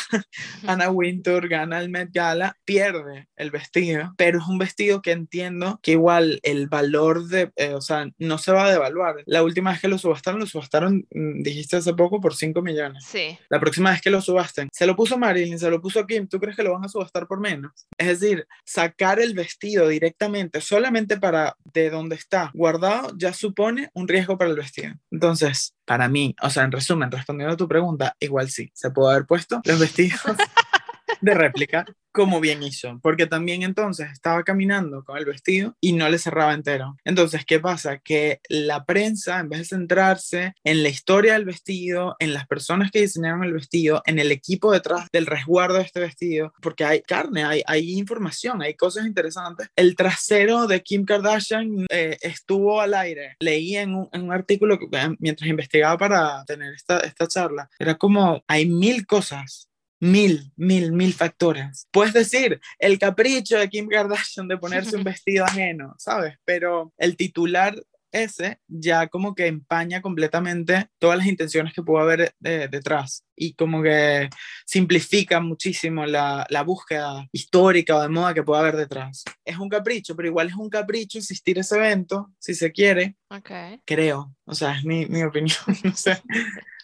Anna 0.68 0.89
Wintour, 0.89 1.48
gana 1.48 1.80
el 1.80 1.89
Met 1.89 2.10
Gala, 2.12 2.56
pierde 2.65 3.28
el 3.36 3.52
vestido, 3.52 4.13
pero 4.18 4.39
es 4.39 4.48
un 4.48 4.58
vestido 4.58 5.02
que 5.02 5.12
entiendo 5.12 5.80
que 5.82 5.92
igual 5.92 6.39
el 6.44 6.68
valor 6.68 7.28
de, 7.28 7.52
eh, 7.56 7.74
o 7.74 7.82
sea, 7.82 8.10
no 8.18 8.38
se 8.38 8.52
va 8.52 8.65
a 8.65 8.72
devaluar. 8.72 9.15
La 9.26 9.44
última 9.44 9.72
vez 9.72 9.82
que 9.82 9.88
lo 9.88 9.98
subastaron, 9.98 10.39
lo 10.39 10.46
subastaron, 10.46 11.08
mm, 11.12 11.42
dijiste 11.42 11.78
hace 11.78 11.94
poco, 11.94 12.20
por 12.20 12.36
5 12.36 12.62
millones. 12.62 13.06
Sí. 13.06 13.38
La 13.50 13.60
próxima 13.60 13.92
vez 13.92 14.02
que 14.02 14.10
lo 14.10 14.22
subasten, 14.22 14.70
se 14.72 14.86
lo 14.86 14.96
puso 14.96 15.18
Marilyn, 15.18 15.60
se 15.60 15.70
lo 15.70 15.82
puso 15.82 16.06
Kim, 16.06 16.28
¿tú 16.28 16.39
crees 16.39 16.56
que 16.56 16.63
lo 16.63 16.74
van 16.74 16.86
a 16.86 16.89
subastar 16.89 17.28
por 17.28 17.39
menos? 17.39 17.72
Es 17.98 18.20
decir, 18.20 18.46
sacar 18.65 19.20
el 19.20 19.34
vestido 19.34 19.88
directamente, 19.88 20.62
solamente 20.62 21.18
para 21.18 21.56
de 21.74 21.89
donde 21.89 22.15
está 22.15 22.52
guardado, 22.54 23.13
ya 23.18 23.34
supone 23.34 23.89
un 23.94 24.08
riesgo 24.08 24.38
para 24.38 24.50
el 24.52 24.58
vestido. 24.58 24.94
Entonces, 25.12 25.68
para 25.86 26.08
mí, 26.08 26.36
o 26.41 26.49
sea, 26.49 26.63
en 26.63 26.71
resumen, 26.71 27.12
respondiendo 27.12 27.53
a 27.53 27.58
tu 27.58 27.67
pregunta, 27.67 28.15
igual 28.19 28.49
sí, 28.49 28.71
se 28.73 28.91
puede 28.91 29.13
haber 29.13 29.25
puesto 29.25 29.62
los 29.65 29.79
vestidos 29.79 30.21
de 31.21 31.34
réplica, 31.34 31.86
como 32.12 32.39
bien 32.39 32.63
hizo, 32.63 33.00
porque 33.02 33.26
también 33.26 33.63
entonces 33.63 34.12
estaba 34.12 34.43
caminando 34.43 35.04
con 35.04 35.17
el 35.17 35.26
vestido 35.26 35.76
y 35.80 35.93
no 35.93 36.10
le 36.10 36.17
cerraba 36.17 36.54
entero. 36.54 36.98
Entonces, 37.06 37.45
¿qué 37.45 37.60
pasa? 37.60 38.00
Que 38.00 38.39
la 38.50 38.86
prensa, 38.86 39.39
en 39.39 39.50
vez 39.50 39.60
de 39.60 39.65
centrarse 39.65 40.54
en 40.63 40.84
la 40.84 40.89
historia 40.89 41.34
del 41.34 41.45
vestido, 41.45 42.15
en 42.19 42.34
las 42.34 42.48
personas 42.48 42.91
que 42.91 43.02
diseñaron 43.02 43.43
el 43.43 43.54
vestido, 43.54 44.02
en 44.06 44.19
el 44.19 44.32
equipo 44.32 44.72
detrás 44.72 45.08
del 45.12 45.26
resguardo 45.26 45.78
de 45.78 45.84
este 45.84 46.00
vestido, 46.00 46.54
porque 46.62 46.86
hay 46.86 47.02
carne, 47.02 47.43
hay, 47.43 47.91
información, 48.00 48.62
hay 48.62 48.76
cosas 48.76 49.06
interesantes, 49.06 49.69
el 49.76 49.95
trasero 49.95 50.67
de 50.67 50.82
Kim 50.82 51.06
Kardashian 51.06 51.86
eh, 51.89 52.17
estuvo 52.22 52.82
al 52.82 52.93
aire. 52.93 53.36
Leí 53.39 53.76
en 53.76 53.95
un, 53.95 54.10
en 54.12 54.24
un 54.24 54.34
artículo 54.34 54.78
que, 54.78 54.86
eh, 54.91 55.15
mientras 55.19 55.50
investigaba 55.50 55.98
para 55.98 56.43
tener 56.45 56.74
esta, 56.74 57.00
esta 57.00 57.28
charla, 57.28 57.69
era 57.80 57.95
como, 57.95 58.43
hay 58.48 58.65
mil 58.65 59.06
cosas 59.06 59.68
mil, 60.00 60.52
mil, 60.56 60.92
mil 60.92 61.14
factores. 61.14 61.88
Puedes 61.92 62.14
decir 62.14 62.60
el 62.78 62.98
capricho 62.98 63.58
de 63.58 63.70
Kim 63.70 63.88
Kardashian 63.88 64.48
de 64.48 64.58
ponerse 64.58 64.96
un 64.96 65.04
vestido 65.06 65.46
ajeno, 65.46 65.96
¿sabes? 65.98 66.36
Pero 66.46 66.94
el 66.98 67.16
titular 67.16 67.76
ese 68.12 68.60
ya 68.68 69.08
como 69.08 69.36
que 69.36 69.48
empaña 69.48 70.02
completamente 70.02 70.90
todas 70.98 71.18
las 71.18 71.28
intenciones 71.28 71.74
que 71.74 71.84
pudo 71.84 72.00
haber 72.00 72.34
eh, 72.44 72.68
detrás 72.70 73.24
y 73.36 73.54
como 73.54 73.82
que 73.82 74.30
simplifica 74.66 75.40
muchísimo 75.40 76.06
la, 76.06 76.46
la, 76.50 76.64
búsqueda 76.64 77.28
histórica 77.32 77.96
o 77.96 78.02
de 78.02 78.10
moda 78.10 78.34
que 78.34 78.44
puede 78.44 78.62
haber 78.62 78.76
detrás. 78.76 79.24
Es 79.46 79.58
un 79.58 79.70
capricho, 79.70 80.16
pero 80.16 80.28
igual 80.28 80.48
es 80.48 80.56
un 80.56 80.70
capricho 80.70 81.20
existir 81.20 81.58
ese 81.58 81.78
evento, 81.78 82.32
si 82.40 82.54
se 82.54 82.72
quiere. 82.72 83.16
Okay. 83.30 83.80
Creo, 83.86 84.36
o 84.46 84.56
sea, 84.56 84.76
es 84.76 84.84
mi, 84.84 85.06
mi 85.06 85.24
opinión, 85.24 85.58
no 85.84 85.96
sé 85.96 86.22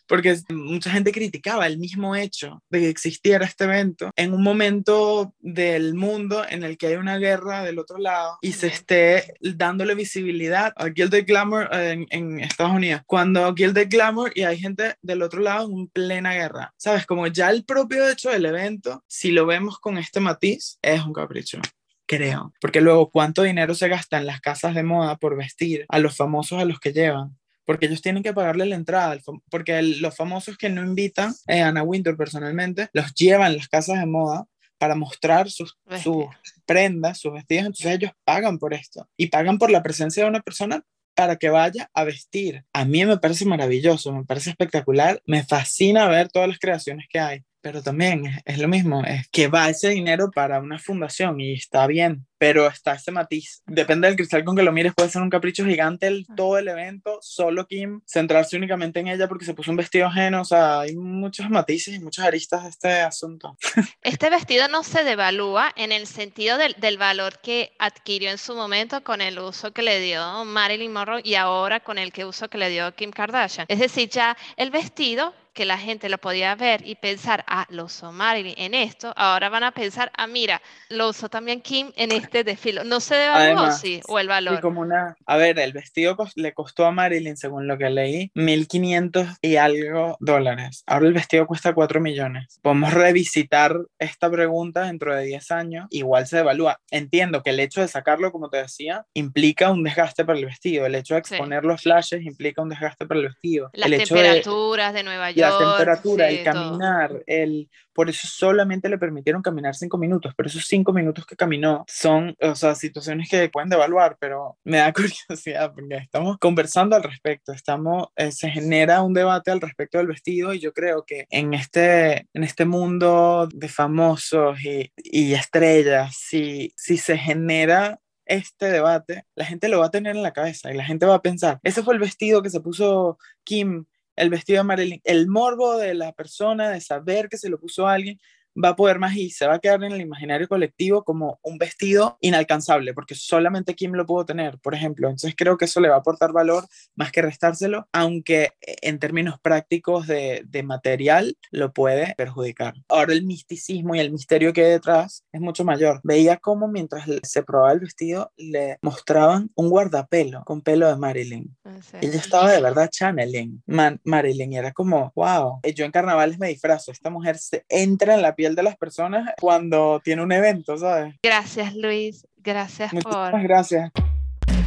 porque 0.07 0.37
mucha 0.49 0.91
gente 0.91 1.11
criticaba 1.11 1.67
el 1.67 1.77
mismo 1.77 2.15
hecho 2.15 2.63
de 2.69 2.81
que 2.81 2.89
existiera 2.89 3.45
este 3.45 3.65
evento 3.65 4.11
en 4.15 4.33
un 4.33 4.43
momento 4.43 5.33
del 5.39 5.93
mundo 5.93 6.45
en 6.47 6.63
el 6.63 6.77
que 6.77 6.87
hay 6.87 6.95
una 6.95 7.17
guerra 7.17 7.63
del 7.63 7.79
otro 7.79 7.97
lado 7.97 8.37
y 8.41 8.53
se 8.53 8.67
esté 8.67 9.35
dándole 9.39 9.95
visibilidad 9.95 10.73
a 10.75 10.89
Gilded 10.89 11.25
Glamour 11.25 11.69
en, 11.73 12.07
en 12.09 12.39
Estados 12.39 12.73
Unidos, 12.73 13.01
cuando 13.05 13.53
Gilded 13.53 13.89
Glamour 13.89 14.31
y 14.35 14.43
hay 14.43 14.59
gente 14.59 14.95
del 15.01 15.21
otro 15.21 15.41
lado 15.41 15.69
en 15.69 15.87
plena 15.87 16.33
guerra, 16.33 16.73
¿sabes? 16.77 17.05
Como 17.05 17.27
ya 17.27 17.49
el 17.49 17.65
propio 17.65 18.07
hecho 18.07 18.29
del 18.29 18.45
evento, 18.45 19.03
si 19.07 19.31
lo 19.31 19.45
vemos 19.45 19.79
con 19.79 19.97
este 19.97 20.19
matiz, 20.19 20.77
es 20.81 21.03
un 21.03 21.13
capricho 21.13 21.59
creo. 22.05 22.53
Porque 22.61 22.81
luego, 22.81 23.09
¿cuánto 23.09 23.43
dinero 23.43 23.75
se 23.75 23.87
gasta 23.87 24.17
en 24.17 24.25
las 24.25 24.41
casas 24.41 24.75
de 24.75 24.83
moda 24.83 25.17
por 25.17 25.35
vestir 25.35 25.85
a 25.89 25.99
los 25.99 26.15
famosos 26.15 26.59
a 26.59 26.65
los 26.65 26.79
que 26.79 26.93
llevan? 26.93 27.37
Porque 27.65 27.87
ellos 27.87 28.01
tienen 28.01 28.23
que 28.23 28.33
pagarle 28.33 28.65
la 28.65 28.75
entrada, 28.75 29.17
porque 29.49 29.81
los 29.81 30.15
famosos 30.15 30.57
que 30.57 30.69
no 30.69 30.83
invitan, 30.83 31.33
eh, 31.47 31.61
Anna 31.61 31.83
Winter 31.83 32.15
personalmente, 32.15 32.89
los 32.93 33.13
llevan 33.13 33.51
a 33.51 33.55
las 33.55 33.67
casas 33.67 33.99
de 33.99 34.05
moda 34.05 34.45
para 34.77 34.95
mostrar 34.95 35.49
sus, 35.49 35.77
sus 36.01 36.25
prendas, 36.65 37.19
sus 37.19 37.33
vestidos, 37.33 37.65
entonces 37.65 37.93
ellos 37.93 38.11
pagan 38.23 38.59
por 38.59 38.73
esto 38.73 39.09
y 39.17 39.27
pagan 39.27 39.57
por 39.57 39.71
la 39.71 39.83
presencia 39.83 40.23
de 40.23 40.29
una 40.29 40.41
persona 40.41 40.83
para 41.15 41.37
que 41.37 41.49
vaya 41.49 41.89
a 41.93 42.03
vestir. 42.03 42.65
A 42.73 42.83
mí 42.83 43.05
me 43.05 43.17
parece 43.17 43.45
maravilloso, 43.45 44.13
me 44.13 44.25
parece 44.25 44.49
espectacular, 44.49 45.21
me 45.25 45.43
fascina 45.43 46.09
ver 46.09 46.29
todas 46.29 46.49
las 46.49 46.59
creaciones 46.59 47.07
que 47.09 47.19
hay 47.19 47.43
pero 47.65 47.81
también 47.81 48.43
es, 48.45 48.59
lo 48.59 48.67
mismo, 48.67 49.03
es 49.05 49.27
que 49.29 49.47
va 49.47 49.67
ese 49.67 49.89
dinero 49.89 50.29
para 50.29 50.59
una 50.59 50.77
fundación 50.77 51.41
y 51.41 51.53
está 51.53 51.87
bien, 51.87 52.27
pero 52.37 52.67
está 52.67 52.93
ese 52.93 53.11
matiz. 53.11 53.63
Depende 53.65 54.07
del 54.07 54.15
cristal 54.15 54.43
con 54.43 54.55
que 54.55 54.61
lo 54.61 54.71
mires, 54.71 54.93
puede 54.93 55.09
ser 55.09 55.23
un 55.23 55.31
capricho 55.31 55.65
gigante 55.65 56.05
el, 56.05 56.27
todo 56.35 56.59
el 56.59 56.67
evento, 56.67 57.17
solo 57.23 57.65
Kim, 57.65 58.01
centrarse 58.05 58.55
únicamente 58.55 58.99
en 58.99 59.07
ella 59.07 59.27
porque 59.27 59.45
se 59.45 59.55
puso 59.55 59.71
un 59.71 59.77
vestido 59.77 60.05
ajeno, 60.05 60.41
o 60.41 60.45
sea, 60.45 60.81
hay 60.81 60.95
muchos 60.95 61.49
matices 61.49 61.95
y 61.95 61.99
muchas 61.99 62.27
aristas 62.27 62.61
de 62.61 62.69
este 62.69 63.01
asunto. 63.01 63.57
Este 64.03 64.29
vestido 64.29 64.67
no 64.67 64.83
se 64.83 65.03
devalúa 65.03 65.73
en 65.75 65.91
el 65.91 66.05
sentido 66.05 66.59
del, 66.59 66.75
del 66.77 66.99
valor 66.99 67.39
que 67.41 67.71
adquirió 67.79 68.29
en 68.29 68.37
su 68.37 68.53
momento 68.53 69.03
con 69.03 69.21
el 69.21 69.39
uso 69.39 69.73
que 69.73 69.81
le 69.81 69.99
dio 69.99 70.45
Marilyn 70.45 70.93
Monroe 70.93 71.21
y 71.23 71.33
ahora 71.33 71.79
con 71.79 71.97
el 71.97 72.13
que 72.13 72.25
uso 72.25 72.47
que 72.47 72.59
le 72.59 72.69
dio 72.69 72.93
Kim 72.93 73.09
Kardashian. 73.09 73.65
Es 73.67 73.79
decir, 73.79 74.09
ya 74.09 74.37
el 74.55 74.69
vestido 74.69 75.33
que 75.55 75.65
la 75.65 75.77
gente 75.77 76.09
lo 76.09 76.19
podía 76.19 76.53
ver 76.53 76.85
y 76.85 76.95
pensar, 76.95 77.43
ah, 77.47 77.65
lo 77.69 77.85
usó 77.85 78.11
Marilyn 78.11 78.53
en 78.57 78.73
esto, 78.75 79.13
ahora 79.15 79.49
van 79.49 79.63
a 79.63 79.71
pensar, 79.71 80.11
ah, 80.15 80.27
mira, 80.27 80.61
lo 80.89 81.09
usó 81.09 81.29
también 81.29 81.61
Kim 81.61 81.91
en 81.95 82.11
este 82.11 82.43
desfile. 82.43 82.83
No 82.83 82.99
se 82.99 83.15
devaluó, 83.15 83.71
sí, 83.71 84.01
o 84.07 84.19
el 84.19 84.27
valor. 84.27 84.59
como 84.59 84.81
una, 84.81 85.15
a 85.25 85.37
ver, 85.37 85.57
el 85.57 85.71
vestido 85.71 86.17
le 86.35 86.53
costó 86.53 86.85
a 86.85 86.91
Marilyn, 86.91 87.37
según 87.37 87.67
lo 87.67 87.77
que 87.77 87.89
leí, 87.89 88.31
1.500 88.35 89.37
y 89.41 89.55
algo 89.55 90.17
dólares. 90.19 90.83
Ahora 90.85 91.07
el 91.07 91.13
vestido 91.13 91.47
cuesta 91.47 91.73
4 91.73 92.01
millones. 92.01 92.59
Podemos 92.61 92.93
revisitar 92.93 93.77
esta 93.97 94.29
pregunta 94.29 94.83
dentro 94.83 95.15
de 95.15 95.23
10 95.23 95.51
años, 95.51 95.87
igual 95.89 96.27
se 96.27 96.37
devalúa. 96.37 96.81
Entiendo 96.91 97.41
que 97.41 97.51
el 97.51 97.61
hecho 97.61 97.79
de 97.79 97.87
sacarlo, 97.87 98.33
como 98.33 98.49
te 98.49 98.57
decía, 98.57 99.05
implica 99.13 99.71
un 99.71 99.83
desgaste 99.83 100.25
para 100.25 100.37
el 100.37 100.45
vestido. 100.45 100.85
El 100.85 100.95
hecho 100.95 101.13
de 101.13 101.21
exponer 101.21 101.63
los 101.63 101.81
flashes 101.81 102.25
implica 102.25 102.61
un 102.61 102.67
desgaste 102.69 103.05
para 103.05 103.21
el 103.21 103.27
vestido. 103.27 103.69
Las 103.71 103.89
el 103.89 104.03
temperaturas 104.03 104.91
de, 104.91 104.99
de 104.99 105.03
Nueva 105.03 105.31
York 105.31 105.44
la 105.49 105.57
temperatura, 105.57 106.29
el 106.29 106.43
caminar, 106.43 107.23
el, 107.27 107.69
por 107.93 108.09
eso 108.09 108.27
solamente 108.27 108.89
le 108.89 108.97
permitieron 108.97 109.41
caminar 109.41 109.75
cinco 109.75 109.97
minutos, 109.97 110.33
pero 110.35 110.47
esos 110.47 110.65
cinco 110.65 110.91
minutos 110.91 111.25
que 111.25 111.35
caminó 111.35 111.85
son, 111.87 112.35
o 112.41 112.55
sea, 112.55 112.75
situaciones 112.75 113.29
que 113.29 113.49
pueden 113.49 113.69
devaluar, 113.69 114.17
pero 114.19 114.57
me 114.63 114.77
da 114.77 114.93
curiosidad 115.29 115.73
porque 115.73 115.95
estamos 115.95 116.37
conversando 116.37 116.95
al 116.95 117.03
respecto, 117.03 117.53
estamos, 117.53 118.07
eh, 118.15 118.31
se 118.31 118.49
genera 118.49 119.01
un 119.01 119.13
debate 119.13 119.51
al 119.51 119.61
respecto 119.61 119.97
del 119.97 120.07
vestido 120.07 120.53
y 120.53 120.59
yo 120.59 120.73
creo 120.73 121.03
que 121.05 121.25
en 121.29 121.53
este, 121.53 122.27
en 122.33 122.43
este 122.43 122.65
mundo 122.65 123.47
de 123.53 123.69
famosos 123.69 124.59
y, 124.63 124.91
y 124.97 125.33
estrellas, 125.33 126.15
si, 126.17 126.73
si 126.75 126.97
se 126.97 127.17
genera 127.17 127.99
este 128.25 128.71
debate, 128.71 129.23
la 129.35 129.45
gente 129.45 129.69
lo 129.69 129.79
va 129.79 129.87
a 129.87 129.91
tener 129.91 130.15
en 130.15 130.23
la 130.23 130.33
cabeza 130.33 130.71
y 130.71 130.75
la 130.75 130.85
gente 130.85 131.05
va 131.05 131.15
a 131.15 131.21
pensar, 131.21 131.59
ese 131.63 131.83
fue 131.83 131.93
el 131.93 131.99
vestido 131.99 132.41
que 132.41 132.49
se 132.49 132.59
puso 132.59 133.17
Kim 133.43 133.85
el 134.15 134.29
vestido 134.29 134.59
de 134.59 134.63
Marilyn, 134.63 135.01
el 135.03 135.27
morbo 135.27 135.77
de 135.77 135.93
la 135.93 136.13
persona 136.13 136.69
de 136.69 136.81
saber 136.81 137.29
que 137.29 137.37
se 137.37 137.49
lo 137.49 137.59
puso 137.59 137.87
a 137.87 137.93
alguien, 137.93 138.19
va 138.61 138.69
a 138.69 138.75
poder 138.75 138.99
más 138.99 139.15
y 139.15 139.29
se 139.29 139.47
va 139.47 139.55
a 139.55 139.59
quedar 139.59 139.83
en 139.83 139.91
el 139.91 140.01
imaginario 140.01 140.47
colectivo 140.47 141.03
como 141.03 141.39
un 141.43 141.57
vestido 141.57 142.17
inalcanzable, 142.21 142.93
porque 142.93 143.15
solamente 143.15 143.75
Kim 143.75 143.93
lo 143.93 144.05
pudo 144.05 144.25
tener, 144.25 144.57
por 144.59 144.73
ejemplo. 144.73 145.07
Entonces 145.07 145.35
creo 145.35 145.57
que 145.57 145.65
eso 145.65 145.79
le 145.79 145.89
va 145.89 145.95
a 145.95 145.99
aportar 145.99 146.31
valor 146.31 146.65
más 146.95 147.11
que 147.11 147.21
restárselo, 147.21 147.87
aunque 147.91 148.53
eh, 148.61 148.75
en 148.81 148.99
términos 148.99 149.39
prácticos 149.41 150.07
de, 150.07 150.43
de 150.45 150.63
material 150.63 151.37
lo 151.51 151.73
puede 151.73 152.13
perjudicar. 152.15 152.75
Ahora 152.87 153.13
el 153.13 153.23
misticismo 153.23 153.95
y 153.95 153.99
el 153.99 154.11
misterio 154.11 154.53
que 154.53 154.65
hay 154.65 154.71
detrás 154.71 155.25
es 155.31 155.41
mucho 155.41 155.63
mayor. 155.63 155.99
Veía 156.03 156.37
cómo 156.37 156.67
mientras 156.67 157.05
se 157.23 157.43
probaba 157.43 157.73
el 157.73 157.79
vestido 157.79 158.31
le 158.37 158.77
mostraban 158.81 159.51
un 159.55 159.69
guardapelo 159.69 160.43
con 160.45 160.61
pelo 160.61 160.87
de 160.87 160.95
Marilyn. 160.95 161.55
Ella 162.01 162.17
estaba 162.17 162.51
de 162.51 162.61
verdad 162.61 162.89
channeling 162.89 163.63
Marilyn 164.03 164.53
y 164.53 164.57
era 164.57 164.71
como, 164.71 165.11
wow, 165.15 165.59
yo 165.75 165.85
en 165.85 165.91
carnavales 165.91 166.39
me 166.39 166.49
disfrazo, 166.49 166.91
esta 166.91 167.09
mujer 167.09 167.37
se 167.37 167.65
entra 167.69 168.15
en 168.15 168.21
la 168.21 168.35
piel 168.35 168.44
de 168.53 168.63
las 168.63 168.75
personas 168.77 169.31
cuando 169.39 170.01
tiene 170.03 170.21
un 170.21 170.31
evento, 170.31 170.77
¿sabes? 170.77 171.15
Gracias, 171.23 171.73
Luis. 171.73 172.27
Gracias 172.37 172.93
Muchas 172.93 173.31
por. 173.31 173.41
gracias. 173.41 173.91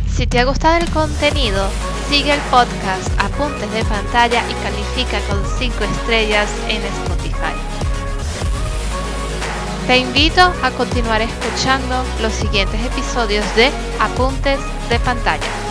Si 0.09 0.27
te 0.27 0.41
ha 0.41 0.45
gustado 0.45 0.79
el 0.79 0.91
contenido, 0.91 1.69
sigue 2.09 2.33
el 2.33 2.41
podcast 2.51 3.09
Apuntes 3.21 3.71
de 3.73 3.85
Pantalla 3.85 4.43
y 4.51 4.55
califica 4.65 5.21
con 5.29 5.41
5 5.59 5.85
estrellas 5.85 6.51
en 6.69 6.83
Spotify. 6.83 7.55
Te 9.87 9.99
invito 9.99 10.41
a 10.41 10.71
continuar 10.77 11.23
escuchando 11.23 12.03
los 12.21 12.33
siguientes 12.33 12.85
episodios 12.85 13.45
de 13.55 13.71
Apuntes 14.01 14.59
de 14.91 14.99
Pantalla. 14.99 15.68